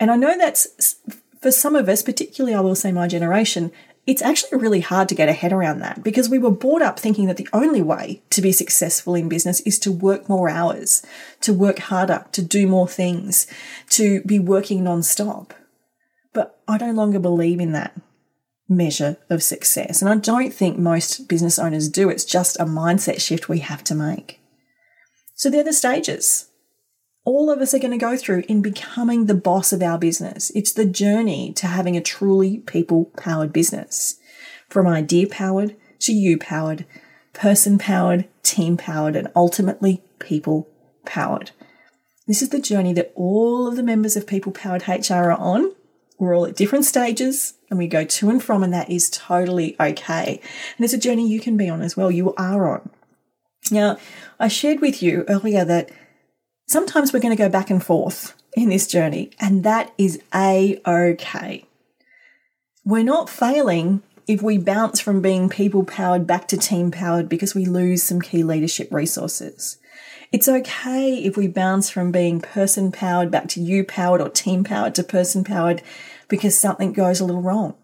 And 0.00 0.10
I 0.10 0.16
know 0.16 0.38
that's 0.38 0.96
for 1.42 1.50
some 1.50 1.76
of 1.76 1.88
us, 1.88 2.02
particularly 2.02 2.54
I 2.54 2.60
will 2.60 2.76
say 2.76 2.92
my 2.92 3.08
generation, 3.08 3.72
it's 4.06 4.22
actually 4.22 4.58
really 4.58 4.80
hard 4.80 5.08
to 5.08 5.14
get 5.14 5.28
a 5.28 5.32
head 5.32 5.52
around 5.52 5.80
that 5.80 6.02
because 6.02 6.28
we 6.28 6.38
were 6.38 6.50
brought 6.50 6.82
up 6.82 6.98
thinking 6.98 7.26
that 7.26 7.36
the 7.36 7.48
only 7.52 7.82
way 7.82 8.22
to 8.30 8.40
be 8.40 8.52
successful 8.52 9.14
in 9.14 9.28
business 9.28 9.60
is 9.60 9.78
to 9.80 9.92
work 9.92 10.28
more 10.28 10.48
hours, 10.48 11.04
to 11.40 11.52
work 11.52 11.78
harder, 11.78 12.26
to 12.32 12.42
do 12.42 12.66
more 12.66 12.88
things, 12.88 13.46
to 13.90 14.22
be 14.22 14.38
working 14.38 14.82
non-stop. 14.82 15.54
But 16.32 16.60
I 16.66 16.78
no 16.78 16.92
longer 16.92 17.18
believe 17.18 17.60
in 17.60 17.72
that 17.72 17.96
measure 18.68 19.18
of 19.28 19.42
success. 19.42 20.00
And 20.00 20.10
I 20.10 20.16
don't 20.16 20.52
think 20.52 20.78
most 20.78 21.28
business 21.28 21.58
owners 21.58 21.88
do. 21.88 22.08
It's 22.08 22.24
just 22.24 22.58
a 22.58 22.64
mindset 22.64 23.20
shift 23.20 23.48
we 23.48 23.58
have 23.58 23.84
to 23.84 23.94
make. 23.94 24.40
So 25.34 25.50
they're 25.50 25.64
the 25.64 25.72
stages. 25.72 26.48
All 27.24 27.50
of 27.50 27.60
us 27.60 27.72
are 27.72 27.78
going 27.78 27.92
to 27.92 27.98
go 27.98 28.16
through 28.16 28.42
in 28.48 28.62
becoming 28.62 29.26
the 29.26 29.34
boss 29.34 29.72
of 29.72 29.82
our 29.82 29.98
business. 29.98 30.50
It's 30.54 30.72
the 30.72 30.84
journey 30.84 31.52
to 31.54 31.66
having 31.66 31.96
a 31.96 32.00
truly 32.00 32.58
people 32.58 33.06
powered 33.16 33.52
business 33.52 34.18
from 34.68 34.86
idea 34.86 35.26
powered 35.28 35.76
to 36.00 36.12
you 36.12 36.36
powered, 36.36 36.84
person 37.32 37.78
powered, 37.78 38.28
team 38.42 38.76
powered, 38.76 39.14
and 39.14 39.28
ultimately 39.36 40.02
people 40.18 40.68
powered. 41.04 41.52
This 42.26 42.42
is 42.42 42.50
the 42.50 42.60
journey 42.60 42.92
that 42.94 43.12
all 43.14 43.66
of 43.66 43.76
the 43.76 43.82
members 43.82 44.16
of 44.16 44.26
People 44.26 44.52
Powered 44.52 44.88
HR 44.88 45.14
are 45.14 45.32
on. 45.32 45.72
We're 46.18 46.36
all 46.36 46.46
at 46.46 46.56
different 46.56 46.84
stages 46.84 47.54
and 47.68 47.78
we 47.78 47.88
go 47.88 48.04
to 48.04 48.30
and 48.30 48.42
from, 48.42 48.62
and 48.62 48.72
that 48.72 48.90
is 48.90 49.10
totally 49.10 49.76
okay. 49.80 50.40
And 50.76 50.84
it's 50.84 50.94
a 50.94 50.98
journey 50.98 51.28
you 51.28 51.40
can 51.40 51.56
be 51.56 51.68
on 51.68 51.82
as 51.82 51.96
well. 51.96 52.10
You 52.10 52.34
are 52.34 52.68
on. 52.70 52.90
Now, 53.70 53.98
I 54.38 54.48
shared 54.48 54.80
with 54.80 55.02
you 55.02 55.24
earlier 55.28 55.64
that 55.64 55.90
sometimes 56.72 57.12
we're 57.12 57.20
going 57.20 57.36
to 57.36 57.42
go 57.42 57.48
back 57.48 57.70
and 57.70 57.84
forth 57.84 58.34
in 58.54 58.70
this 58.70 58.86
journey, 58.86 59.30
and 59.38 59.62
that 59.64 59.92
is 59.98 60.20
a 60.34 60.80
okay. 60.86 61.66
We're 62.84 63.04
not 63.04 63.30
failing 63.30 64.02
if 64.26 64.42
we 64.42 64.58
bounce 64.58 64.98
from 64.98 65.20
being 65.20 65.48
people 65.48 65.84
powered 65.84 66.26
back 66.26 66.48
to 66.48 66.56
team 66.56 66.90
powered 66.90 67.28
because 67.28 67.54
we 67.54 67.66
lose 67.66 68.02
some 68.02 68.20
key 68.20 68.42
leadership 68.42 68.88
resources. 68.90 69.78
It's 70.32 70.48
okay 70.48 71.16
if 71.16 71.36
we 71.36 71.46
bounce 71.46 71.90
from 71.90 72.10
being 72.10 72.40
person 72.40 72.90
powered 72.90 73.30
back 73.30 73.48
to 73.48 73.60
you 73.60 73.84
powered 73.84 74.22
or 74.22 74.30
team 74.30 74.64
powered 74.64 74.94
to 74.94 75.04
person 75.04 75.44
powered 75.44 75.82
because 76.28 76.58
something 76.58 76.94
goes 76.94 77.20
a 77.20 77.26
little 77.26 77.42
wrong. 77.42 77.74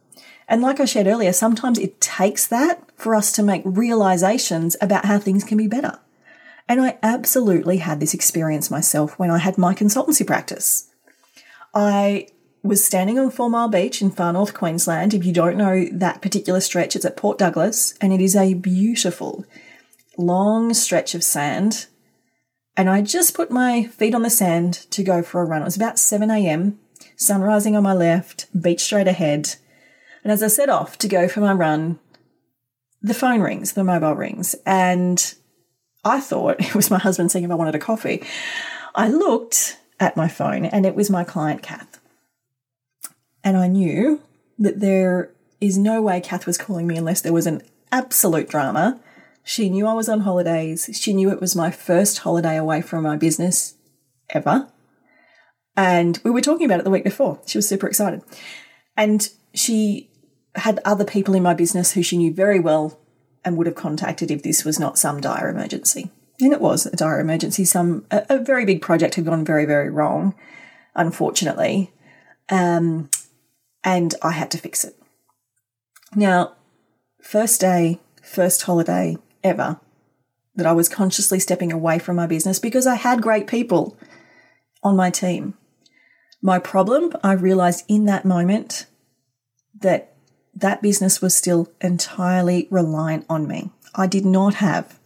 And 0.48 0.62
like 0.62 0.80
I 0.80 0.86
shared 0.86 1.06
earlier, 1.06 1.34
sometimes 1.34 1.78
it 1.78 2.00
takes 2.00 2.46
that 2.46 2.90
for 2.96 3.14
us 3.14 3.32
to 3.32 3.42
make 3.42 3.62
realizations 3.66 4.76
about 4.80 5.04
how 5.04 5.18
things 5.18 5.44
can 5.44 5.58
be 5.58 5.68
better. 5.68 5.98
And 6.68 6.82
I 6.82 6.98
absolutely 7.02 7.78
had 7.78 7.98
this 7.98 8.12
experience 8.12 8.70
myself 8.70 9.18
when 9.18 9.30
I 9.30 9.38
had 9.38 9.56
my 9.56 9.74
consultancy 9.74 10.26
practice. 10.26 10.90
I 11.74 12.28
was 12.62 12.84
standing 12.84 13.18
on 13.18 13.30
Four 13.30 13.48
Mile 13.48 13.68
Beach 13.68 14.02
in 14.02 14.10
far 14.10 14.32
north 14.32 14.52
Queensland. 14.52 15.14
If 15.14 15.24
you 15.24 15.32
don't 15.32 15.56
know 15.56 15.86
that 15.92 16.20
particular 16.20 16.60
stretch, 16.60 16.94
it's 16.94 17.04
at 17.04 17.16
Port 17.16 17.38
Douglas 17.38 17.94
and 18.00 18.12
it 18.12 18.20
is 18.20 18.36
a 18.36 18.54
beautiful, 18.54 19.46
long 20.18 20.74
stretch 20.74 21.14
of 21.14 21.24
sand. 21.24 21.86
And 22.76 22.90
I 22.90 23.00
just 23.00 23.34
put 23.34 23.50
my 23.50 23.84
feet 23.84 24.14
on 24.14 24.22
the 24.22 24.30
sand 24.30 24.74
to 24.90 25.02
go 25.02 25.22
for 25.22 25.40
a 25.40 25.44
run. 25.44 25.62
It 25.62 25.66
was 25.66 25.76
about 25.76 25.98
7 25.98 26.30
a.m., 26.30 26.78
sun 27.16 27.40
rising 27.40 27.76
on 27.76 27.82
my 27.82 27.94
left, 27.94 28.46
beach 28.60 28.84
straight 28.84 29.08
ahead. 29.08 29.56
And 30.22 30.32
as 30.32 30.42
I 30.42 30.48
set 30.48 30.68
off 30.68 30.98
to 30.98 31.08
go 31.08 31.26
for 31.28 31.40
my 31.40 31.52
run, 31.52 31.98
the 33.00 33.14
phone 33.14 33.40
rings, 33.40 33.72
the 33.72 33.84
mobile 33.84 34.14
rings, 34.14 34.54
and 34.66 35.34
I 36.08 36.20
thought 36.20 36.60
it 36.60 36.74
was 36.74 36.90
my 36.90 36.98
husband 36.98 37.30
saying 37.30 37.44
if 37.44 37.50
I 37.50 37.54
wanted 37.54 37.74
a 37.74 37.78
coffee. 37.80 38.22
I 38.94 39.08
looked 39.08 39.78
at 40.00 40.16
my 40.16 40.28
phone 40.28 40.64
and 40.64 40.86
it 40.86 40.94
was 40.94 41.10
my 41.10 41.24
client, 41.24 41.62
Kath. 41.62 42.00
And 43.44 43.56
I 43.56 43.68
knew 43.68 44.20
that 44.58 44.80
there 44.80 45.30
is 45.60 45.78
no 45.78 46.02
way 46.02 46.20
Kath 46.20 46.46
was 46.46 46.58
calling 46.58 46.86
me 46.86 46.96
unless 46.96 47.20
there 47.20 47.32
was 47.32 47.46
an 47.46 47.62
absolute 47.92 48.48
drama. 48.48 49.00
She 49.44 49.70
knew 49.70 49.86
I 49.86 49.94
was 49.94 50.08
on 50.08 50.20
holidays. 50.20 50.90
She 50.92 51.12
knew 51.12 51.30
it 51.30 51.40
was 51.40 51.56
my 51.56 51.70
first 51.70 52.18
holiday 52.18 52.56
away 52.56 52.82
from 52.82 53.04
my 53.04 53.16
business 53.16 53.74
ever. 54.30 54.68
And 55.76 56.20
we 56.24 56.30
were 56.30 56.40
talking 56.40 56.66
about 56.66 56.80
it 56.80 56.84
the 56.84 56.90
week 56.90 57.04
before. 57.04 57.40
She 57.46 57.56
was 57.56 57.68
super 57.68 57.86
excited. 57.86 58.22
And 58.96 59.28
she 59.54 60.10
had 60.56 60.80
other 60.84 61.04
people 61.04 61.34
in 61.34 61.42
my 61.42 61.54
business 61.54 61.92
who 61.92 62.02
she 62.02 62.18
knew 62.18 62.32
very 62.32 62.58
well 62.58 62.98
and 63.44 63.56
would 63.56 63.66
have 63.66 63.76
contacted 63.76 64.30
if 64.30 64.42
this 64.42 64.64
was 64.64 64.78
not 64.78 64.98
some 64.98 65.20
dire 65.20 65.48
emergency. 65.48 66.10
And 66.40 66.52
it 66.52 66.60
was 66.60 66.86
a 66.86 66.96
dire 66.96 67.20
emergency. 67.20 67.64
Some 67.64 68.04
a, 68.10 68.24
a 68.28 68.38
very 68.38 68.64
big 68.64 68.82
project 68.82 69.16
had 69.16 69.24
gone 69.24 69.44
very, 69.44 69.64
very 69.64 69.90
wrong, 69.90 70.34
unfortunately, 70.94 71.92
um, 72.48 73.10
and 73.82 74.14
I 74.22 74.32
had 74.32 74.50
to 74.52 74.58
fix 74.58 74.84
it. 74.84 74.94
Now, 76.14 76.54
first 77.20 77.60
day, 77.60 78.00
first 78.22 78.62
holiday 78.62 79.16
ever 79.42 79.80
that 80.54 80.66
I 80.66 80.72
was 80.72 80.88
consciously 80.88 81.38
stepping 81.38 81.72
away 81.72 81.98
from 81.98 82.16
my 82.16 82.26
business 82.26 82.58
because 82.58 82.86
I 82.86 82.96
had 82.96 83.22
great 83.22 83.46
people 83.46 83.96
on 84.82 84.96
my 84.96 85.10
team. 85.10 85.54
My 86.42 86.58
problem, 86.58 87.12
I 87.22 87.32
realized 87.32 87.84
in 87.88 88.04
that 88.06 88.24
moment 88.24 88.86
that 89.80 90.14
that 90.60 90.82
business 90.82 91.22
was 91.22 91.36
still 91.36 91.68
entirely 91.80 92.66
reliant 92.70 93.24
on 93.28 93.46
me. 93.46 93.70
I 93.94 94.06
did 94.06 94.24
not 94.24 94.54
have 94.54 94.98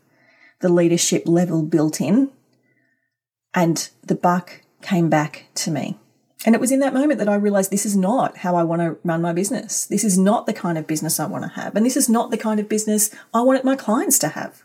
the 0.60 0.68
leadership 0.68 1.24
level 1.26 1.62
built 1.62 2.00
in, 2.00 2.30
and 3.54 3.88
the 4.02 4.14
buck 4.14 4.62
came 4.80 5.10
back 5.10 5.46
to 5.54 5.70
me. 5.70 5.98
And 6.44 6.54
it 6.54 6.60
was 6.60 6.72
in 6.72 6.80
that 6.80 6.94
moment 6.94 7.18
that 7.18 7.28
I 7.28 7.36
realized 7.36 7.70
this 7.70 7.86
is 7.86 7.96
not 7.96 8.38
how 8.38 8.56
I 8.56 8.64
want 8.64 8.82
to 8.82 8.96
run 9.04 9.22
my 9.22 9.32
business. 9.32 9.86
This 9.86 10.02
is 10.02 10.18
not 10.18 10.46
the 10.46 10.52
kind 10.52 10.76
of 10.76 10.88
business 10.88 11.20
I 11.20 11.26
want 11.26 11.44
to 11.44 11.60
have. 11.60 11.76
And 11.76 11.86
this 11.86 11.96
is 11.96 12.08
not 12.08 12.30
the 12.30 12.38
kind 12.38 12.58
of 12.58 12.68
business 12.68 13.14
I 13.32 13.42
wanted 13.42 13.62
my 13.62 13.76
clients 13.76 14.18
to 14.20 14.28
have. 14.28 14.64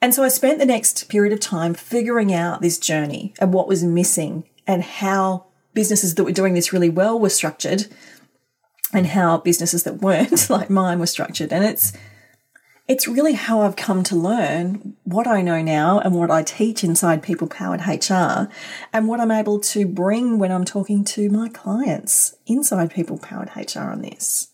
And 0.00 0.14
so 0.14 0.22
I 0.22 0.28
spent 0.28 0.60
the 0.60 0.66
next 0.66 1.08
period 1.08 1.32
of 1.32 1.40
time 1.40 1.74
figuring 1.74 2.32
out 2.32 2.60
this 2.60 2.78
journey 2.78 3.34
and 3.40 3.52
what 3.52 3.66
was 3.66 3.82
missing 3.82 4.44
and 4.66 4.84
how 4.84 5.46
businesses 5.72 6.14
that 6.14 6.24
were 6.24 6.30
doing 6.30 6.54
this 6.54 6.72
really 6.72 6.90
well 6.90 7.18
were 7.18 7.30
structured 7.30 7.86
and 8.94 9.08
how 9.08 9.38
businesses 9.38 9.82
that 9.82 10.00
weren't 10.00 10.48
like 10.50 10.70
mine 10.70 10.98
were 10.98 11.06
structured. 11.06 11.52
And 11.52 11.64
it's 11.64 11.92
it's 12.86 13.08
really 13.08 13.32
how 13.32 13.62
I've 13.62 13.76
come 13.76 14.02
to 14.04 14.14
learn 14.14 14.94
what 15.04 15.26
I 15.26 15.40
know 15.40 15.62
now 15.62 16.00
and 16.00 16.14
what 16.14 16.30
I 16.30 16.42
teach 16.42 16.84
inside 16.84 17.22
People 17.22 17.48
Powered 17.48 17.80
HR 17.80 18.50
and 18.92 19.08
what 19.08 19.20
I'm 19.20 19.30
able 19.30 19.58
to 19.60 19.86
bring 19.86 20.38
when 20.38 20.52
I'm 20.52 20.66
talking 20.66 21.02
to 21.04 21.30
my 21.30 21.48
clients 21.48 22.36
inside 22.46 22.92
People 22.92 23.16
Powered 23.16 23.50
HR 23.56 23.90
on 23.90 24.02
this. 24.02 24.48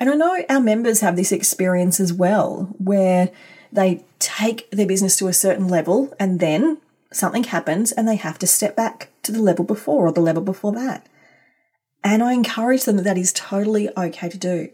And 0.00 0.10
I 0.10 0.14
know 0.14 0.44
our 0.48 0.60
members 0.60 1.00
have 1.00 1.14
this 1.14 1.30
experience 1.30 2.00
as 2.00 2.12
well, 2.12 2.74
where 2.78 3.30
they 3.72 4.04
take 4.18 4.68
their 4.72 4.86
business 4.86 5.16
to 5.18 5.28
a 5.28 5.32
certain 5.32 5.68
level 5.68 6.12
and 6.18 6.40
then 6.40 6.78
something 7.12 7.44
happens 7.44 7.92
and 7.92 8.08
they 8.08 8.16
have 8.16 8.38
to 8.40 8.46
step 8.46 8.74
back 8.74 9.10
to 9.22 9.30
the 9.30 9.42
level 9.42 9.64
before 9.64 10.06
or 10.06 10.12
the 10.12 10.20
level 10.20 10.42
before 10.42 10.72
that. 10.72 11.06
And 12.04 12.22
I 12.22 12.32
encourage 12.32 12.84
them 12.84 12.96
that 12.96 13.02
that 13.02 13.18
is 13.18 13.32
totally 13.32 13.88
okay 13.96 14.28
to 14.28 14.38
do. 14.38 14.70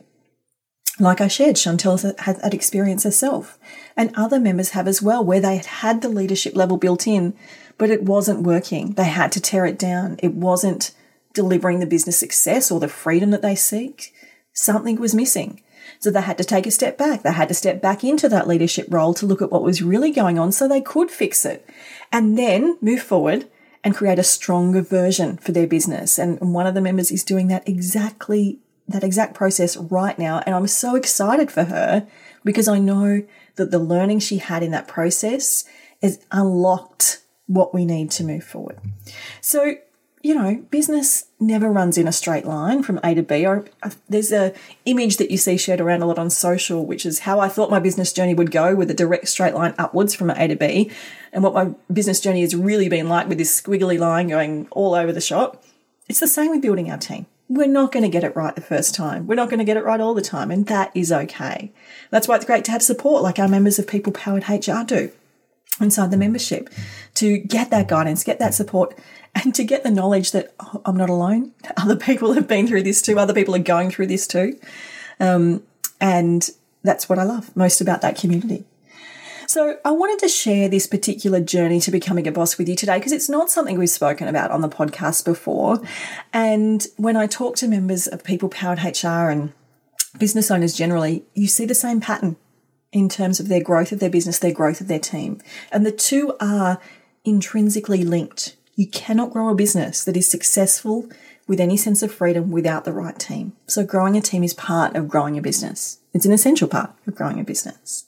Like 1.01 1.21
I 1.21 1.27
shared, 1.27 1.57
Chantel 1.57 2.19
had 2.21 2.41
that 2.41 2.55
experience 2.55 3.03
herself, 3.03 3.59
and 3.97 4.15
other 4.15 4.39
members 4.39 4.71
have 4.71 4.87
as 4.87 5.03
well, 5.03 5.25
where 5.25 5.41
they 5.41 5.57
had 5.57 5.67
had 5.67 6.03
the 6.03 6.09
leadership 6.09 6.55
level 6.55 6.77
built 6.77 7.07
in, 7.07 7.35
but 7.79 7.91
it 7.91 8.05
wasn't 8.05 8.45
working. 8.45 8.93
They 8.93 9.05
had 9.05 9.33
to 9.33 9.41
tear 9.41 9.67
it 9.67 9.79
down. 9.79 10.21
It 10.23 10.35
wasn't 10.35 10.93
delivering 11.33 11.81
the 11.81 11.87
business 11.87 12.17
success 12.17 12.71
or 12.71 12.79
the 12.79 12.87
freedom 12.87 13.33
that 13.33 13.43
they 13.43 13.57
seek. 13.57 14.15
Something 14.53 15.01
was 15.01 15.17
missing. 15.17 15.61
So 15.99 16.11
they 16.11 16.21
had 16.21 16.39
to 16.39 16.45
take 16.45 16.67
a 16.67 16.71
step 16.71 16.97
back. 16.97 17.23
They 17.23 17.33
had 17.33 17.49
to 17.49 17.55
step 17.55 17.83
back 17.83 18.05
into 18.05 18.29
that 18.29 18.47
leadership 18.47 18.87
role 18.89 19.15
to 19.15 19.27
look 19.27 19.43
at 19.43 19.51
what 19.51 19.63
was 19.63 19.83
really 19.83 20.13
going 20.13 20.39
on 20.39 20.53
so 20.53 20.69
they 20.69 20.81
could 20.81 21.11
fix 21.11 21.45
it 21.45 21.69
and 22.13 22.39
then 22.39 22.79
move 22.81 23.03
forward 23.03 23.49
and 23.85 23.95
create 23.95 24.19
a 24.19 24.25
stronger 24.25 24.81
version 24.81 25.37
for 25.37 25.53
their 25.53 25.67
business. 25.67 26.19
And 26.19 26.41
one 26.55 26.67
of 26.67 26.75
the 26.75 26.81
members 26.81 27.13
is 27.13 27.23
doing 27.23 27.49
that 27.49 27.69
exactly 27.69 28.59
that 28.89 29.05
exact 29.05 29.35
process 29.35 29.77
right 29.77 30.19
now. 30.19 30.43
And 30.45 30.55
I'm 30.55 30.67
so 30.67 30.95
excited 30.95 31.51
for 31.51 31.65
her 31.65 32.07
because 32.45 32.69
I 32.69 32.79
know 32.79 33.25
that 33.57 33.71
the 33.71 33.79
learning 33.79 34.19
she 34.19 34.39
had 34.39 34.63
in 34.63 34.73
that 34.73 34.89
process 34.89 35.65
has 36.03 36.23
unlocked 36.31 37.23
what 37.47 37.73
we 37.73 37.87
need 37.87 38.11
to 38.13 38.25
move 38.25 38.45
forward. 38.45 38.79
So 39.41 39.77
you 40.25 40.35
know, 40.35 40.65
business 40.71 41.27
never 41.39 41.71
runs 41.71 41.99
in 41.99 42.09
a 42.09 42.13
straight 42.13 42.47
line 42.47 42.83
from 42.83 42.99
A 43.05 43.15
to 43.15 43.23
B. 43.23 43.45
Or 43.45 43.67
uh, 43.83 43.91
there's 44.09 44.33
a 44.33 44.55
image 44.87 45.19
that 45.19 45.31
you 45.31 45.37
see 45.37 45.59
shared 45.59 45.83
around 45.83 46.01
a 46.01 46.07
lot 46.07 46.19
on 46.19 46.31
social, 46.31 46.87
which 46.87 47.05
is 47.05 47.21
how 47.21 47.41
I 47.41 47.49
thought 47.49 47.71
my 47.71 47.79
business 47.79 48.11
journey 48.11 48.33
would 48.33 48.51
go 48.51 48.75
with 48.75 48.91
a 48.91 48.95
direct 48.95 49.29
straight 49.29 49.53
line 49.53 49.75
upwards 49.77 50.15
from 50.15 50.31
A 50.31 50.49
to 50.49 50.57
B, 50.57 50.91
and 51.35 51.43
what 51.43 51.53
my 51.53 51.75
business 51.93 52.21
journey 52.21 52.41
has 52.41 52.55
really 52.55 52.89
been 52.89 53.09
like 53.09 53.29
with 53.29 53.39
this 53.39 53.61
squiggly 53.61 53.99
line 53.99 54.29
going 54.29 54.69
all 54.71 54.95
over 54.95 55.13
the 55.13 55.21
shop. 55.21 55.63
It's 56.09 56.21
the 56.21 56.29
same 56.29 56.51
with 56.51 56.63
building 56.63 56.91
our 56.91 56.97
team. 56.97 57.27
We're 57.49 57.67
not 57.67 57.93
going 57.93 58.05
to 58.05 58.09
get 58.09 58.25
it 58.25 58.37
right 58.37 58.55
the 58.55 58.63
first 58.63 58.95
time. 58.95 59.27
We're 59.27 59.35
not 59.35 59.51
going 59.51 59.59
to 59.59 59.65
get 59.65 59.77
it 59.77 59.85
right 59.85 60.01
all 60.01 60.15
the 60.15 60.23
time, 60.23 60.51
and 60.51 60.67
that 60.69 60.91
is 60.95 61.13
okay. 61.13 61.73
That's 62.11 62.27
why 62.27 62.37
it's 62.37 62.47
great 62.47 62.65
to 62.67 62.71
have 62.71 62.83
support 62.83 63.23
like 63.23 63.39
our 63.39 63.49
members 63.49 63.79
of 63.79 63.87
People 63.87 64.13
Powered 64.13 64.49
HR 64.49 64.83
do 64.87 65.11
inside 65.81 66.11
the 66.11 66.17
membership 66.17 66.71
to 67.15 67.39
get 67.39 67.71
that 67.71 67.89
guidance, 67.89 68.23
get 68.23 68.39
that 68.39 68.55
support, 68.55 68.97
and 69.35 69.55
to 69.57 69.65
get 69.65 69.83
the 69.83 69.91
knowledge 69.91 70.31
that 70.31 70.55
oh, 70.61 70.81
I'm 70.85 70.97
not 70.97 71.11
alone. 71.11 71.53
Other 71.77 71.97
people 71.97 72.33
have 72.35 72.49
been 72.49 72.67
through 72.67 72.85
this 72.85 73.03
too. 73.03 73.19
Other 73.19 73.35
people 73.35 73.55
are 73.57 73.61
going 73.61 73.91
through 73.91 74.07
this 74.07 74.27
too. 74.27 74.59
Um, 75.19 75.65
and 76.01 76.49
that's 76.83 77.09
what 77.09 77.19
I 77.19 77.25
love 77.25 77.55
most 77.57 77.81
about 77.81 78.03
that 78.03 78.17
community. 78.17 78.65
So, 79.55 79.79
I 79.85 79.93
wanted 79.93 80.19
to 80.19 80.29
share 80.29 80.69
this 80.69 80.89
particular 80.89 81.39
journey 81.39 81.79
to 81.83 81.93
becoming 81.93 82.27
a 82.27 82.33
boss 82.33 82.59
with 82.59 82.69
you 82.69 82.75
today 82.75 82.99
because 82.99 83.13
it's 83.13 83.29
not 83.29 83.53
something 83.53 83.79
we've 83.79 83.89
spoken 83.89 84.27
about 84.27 84.51
on 84.51 84.63
the 84.63 84.69
podcast 84.69 85.25
before. 85.25 85.81
And 86.33 86.85
when 86.97 87.17
I 87.17 87.29
talk 87.29 87.55
to 87.59 87.69
members 87.69 88.09
of 88.09 88.25
People 88.25 88.49
Powered 88.49 88.81
HR 88.81 89.31
and 89.31 89.53
business 90.19 90.51
owners 90.51 90.75
generally, 90.75 91.23
you 91.35 91.47
see 91.47 91.67
the 91.67 91.75
same 91.77 92.01
pattern 92.01 92.35
in 92.91 93.09
terms 93.09 93.39
of 93.39 93.47
their 93.47 93.63
growth 93.63 93.93
of 93.93 94.01
their 94.01 94.11
business, 94.11 94.41
their 94.41 94.53
growth 94.53 94.81
of 94.81 94.89
their 94.89 94.99
team. 94.99 95.41
And 95.71 95.87
the 95.87 95.93
two 95.93 96.35
are 96.41 96.81
intrinsically 97.25 98.03
linked. 98.03 98.57
You 98.75 98.89
cannot 98.89 99.31
grow 99.31 99.51
a 99.51 99.55
business 99.55 100.03
that 100.03 100.17
is 100.17 100.29
successful 100.29 101.09
with 101.47 101.61
any 101.61 101.77
sense 101.77 102.03
of 102.03 102.13
freedom 102.13 102.51
without 102.51 102.85
the 102.85 102.93
right 102.93 103.21
team. 103.21 103.53
So 103.69 103.85
growing 103.87 104.17
a 104.17 104.21
team 104.21 104.43
is 104.43 104.53
part 104.53 104.97
of 104.97 105.07
growing 105.07 105.39
a 105.39 105.43
business. 105.43 106.01
It's 106.13 106.27
an 106.27 106.33
essential 106.33 106.67
part 106.67 106.93
of 107.07 107.15
growing 107.15 107.39
a 107.39 107.45
business. 107.45 108.07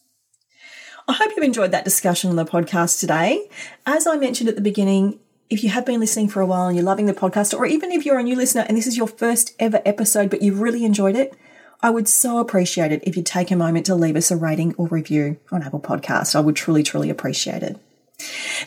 I 1.08 1.12
hope 1.12 1.30
you've 1.36 1.44
enjoyed 1.44 1.70
that 1.70 1.84
discussion 1.84 2.30
on 2.30 2.36
the 2.36 2.44
podcast 2.44 2.98
today. 2.98 3.48
As 3.86 4.08
I 4.08 4.16
mentioned 4.16 4.48
at 4.48 4.56
the 4.56 4.60
beginning, 4.60 5.20
if 5.48 5.62
you 5.62 5.70
have 5.70 5.86
been 5.86 6.00
listening 6.00 6.28
for 6.28 6.40
a 6.40 6.46
while 6.46 6.66
and 6.66 6.76
you're 6.76 6.84
loving 6.84 7.06
the 7.06 7.14
podcast, 7.14 7.56
or 7.56 7.64
even 7.64 7.92
if 7.92 8.04
you're 8.04 8.18
a 8.18 8.24
new 8.24 8.34
listener 8.34 8.64
and 8.66 8.76
this 8.76 8.88
is 8.88 8.96
your 8.96 9.06
first 9.06 9.54
ever 9.60 9.80
episode, 9.84 10.30
but 10.30 10.42
you've 10.42 10.60
really 10.60 10.84
enjoyed 10.84 11.14
it, 11.14 11.36
I 11.80 11.90
would 11.90 12.08
so 12.08 12.38
appreciate 12.38 12.90
it 12.90 13.04
if 13.06 13.16
you'd 13.16 13.26
take 13.26 13.52
a 13.52 13.56
moment 13.56 13.86
to 13.86 13.94
leave 13.94 14.16
us 14.16 14.32
a 14.32 14.36
rating 14.36 14.74
or 14.74 14.88
review 14.88 15.38
on 15.52 15.62
Apple 15.62 15.78
Podcast. 15.78 16.34
I 16.34 16.40
would 16.40 16.56
truly, 16.56 16.82
truly 16.82 17.08
appreciate 17.08 17.62
it. 17.62 17.78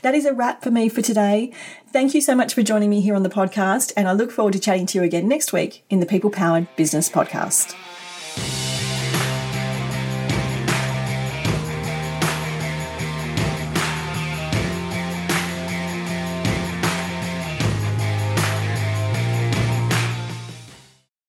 That 0.04 0.15
is 0.15 0.25
a 0.25 0.34
wrap 0.34 0.63
for 0.63 0.71
me 0.71 0.88
for 0.88 1.02
today. 1.02 1.52
Thank 1.91 2.13
you 2.13 2.21
so 2.21 2.36
much 2.36 2.54
for 2.54 2.63
joining 2.63 2.89
me 2.89 3.02
here 3.02 3.15
on 3.15 3.23
the 3.23 3.30
podcast, 3.30 3.91
and 3.97 4.08
I 4.08 4.13
look 4.13 4.32
forward 4.32 4.54
to 4.54 4.60
chatting 4.60 4.86
to 4.86 4.99
you 4.99 5.04
again 5.04 5.28
next 5.28 5.52
week 5.52 5.84
in 5.89 5.99
the 5.99 6.06
People 6.06 6.30
Powered 6.30 6.73
Business 6.78 7.10
Podcast. 7.10 7.75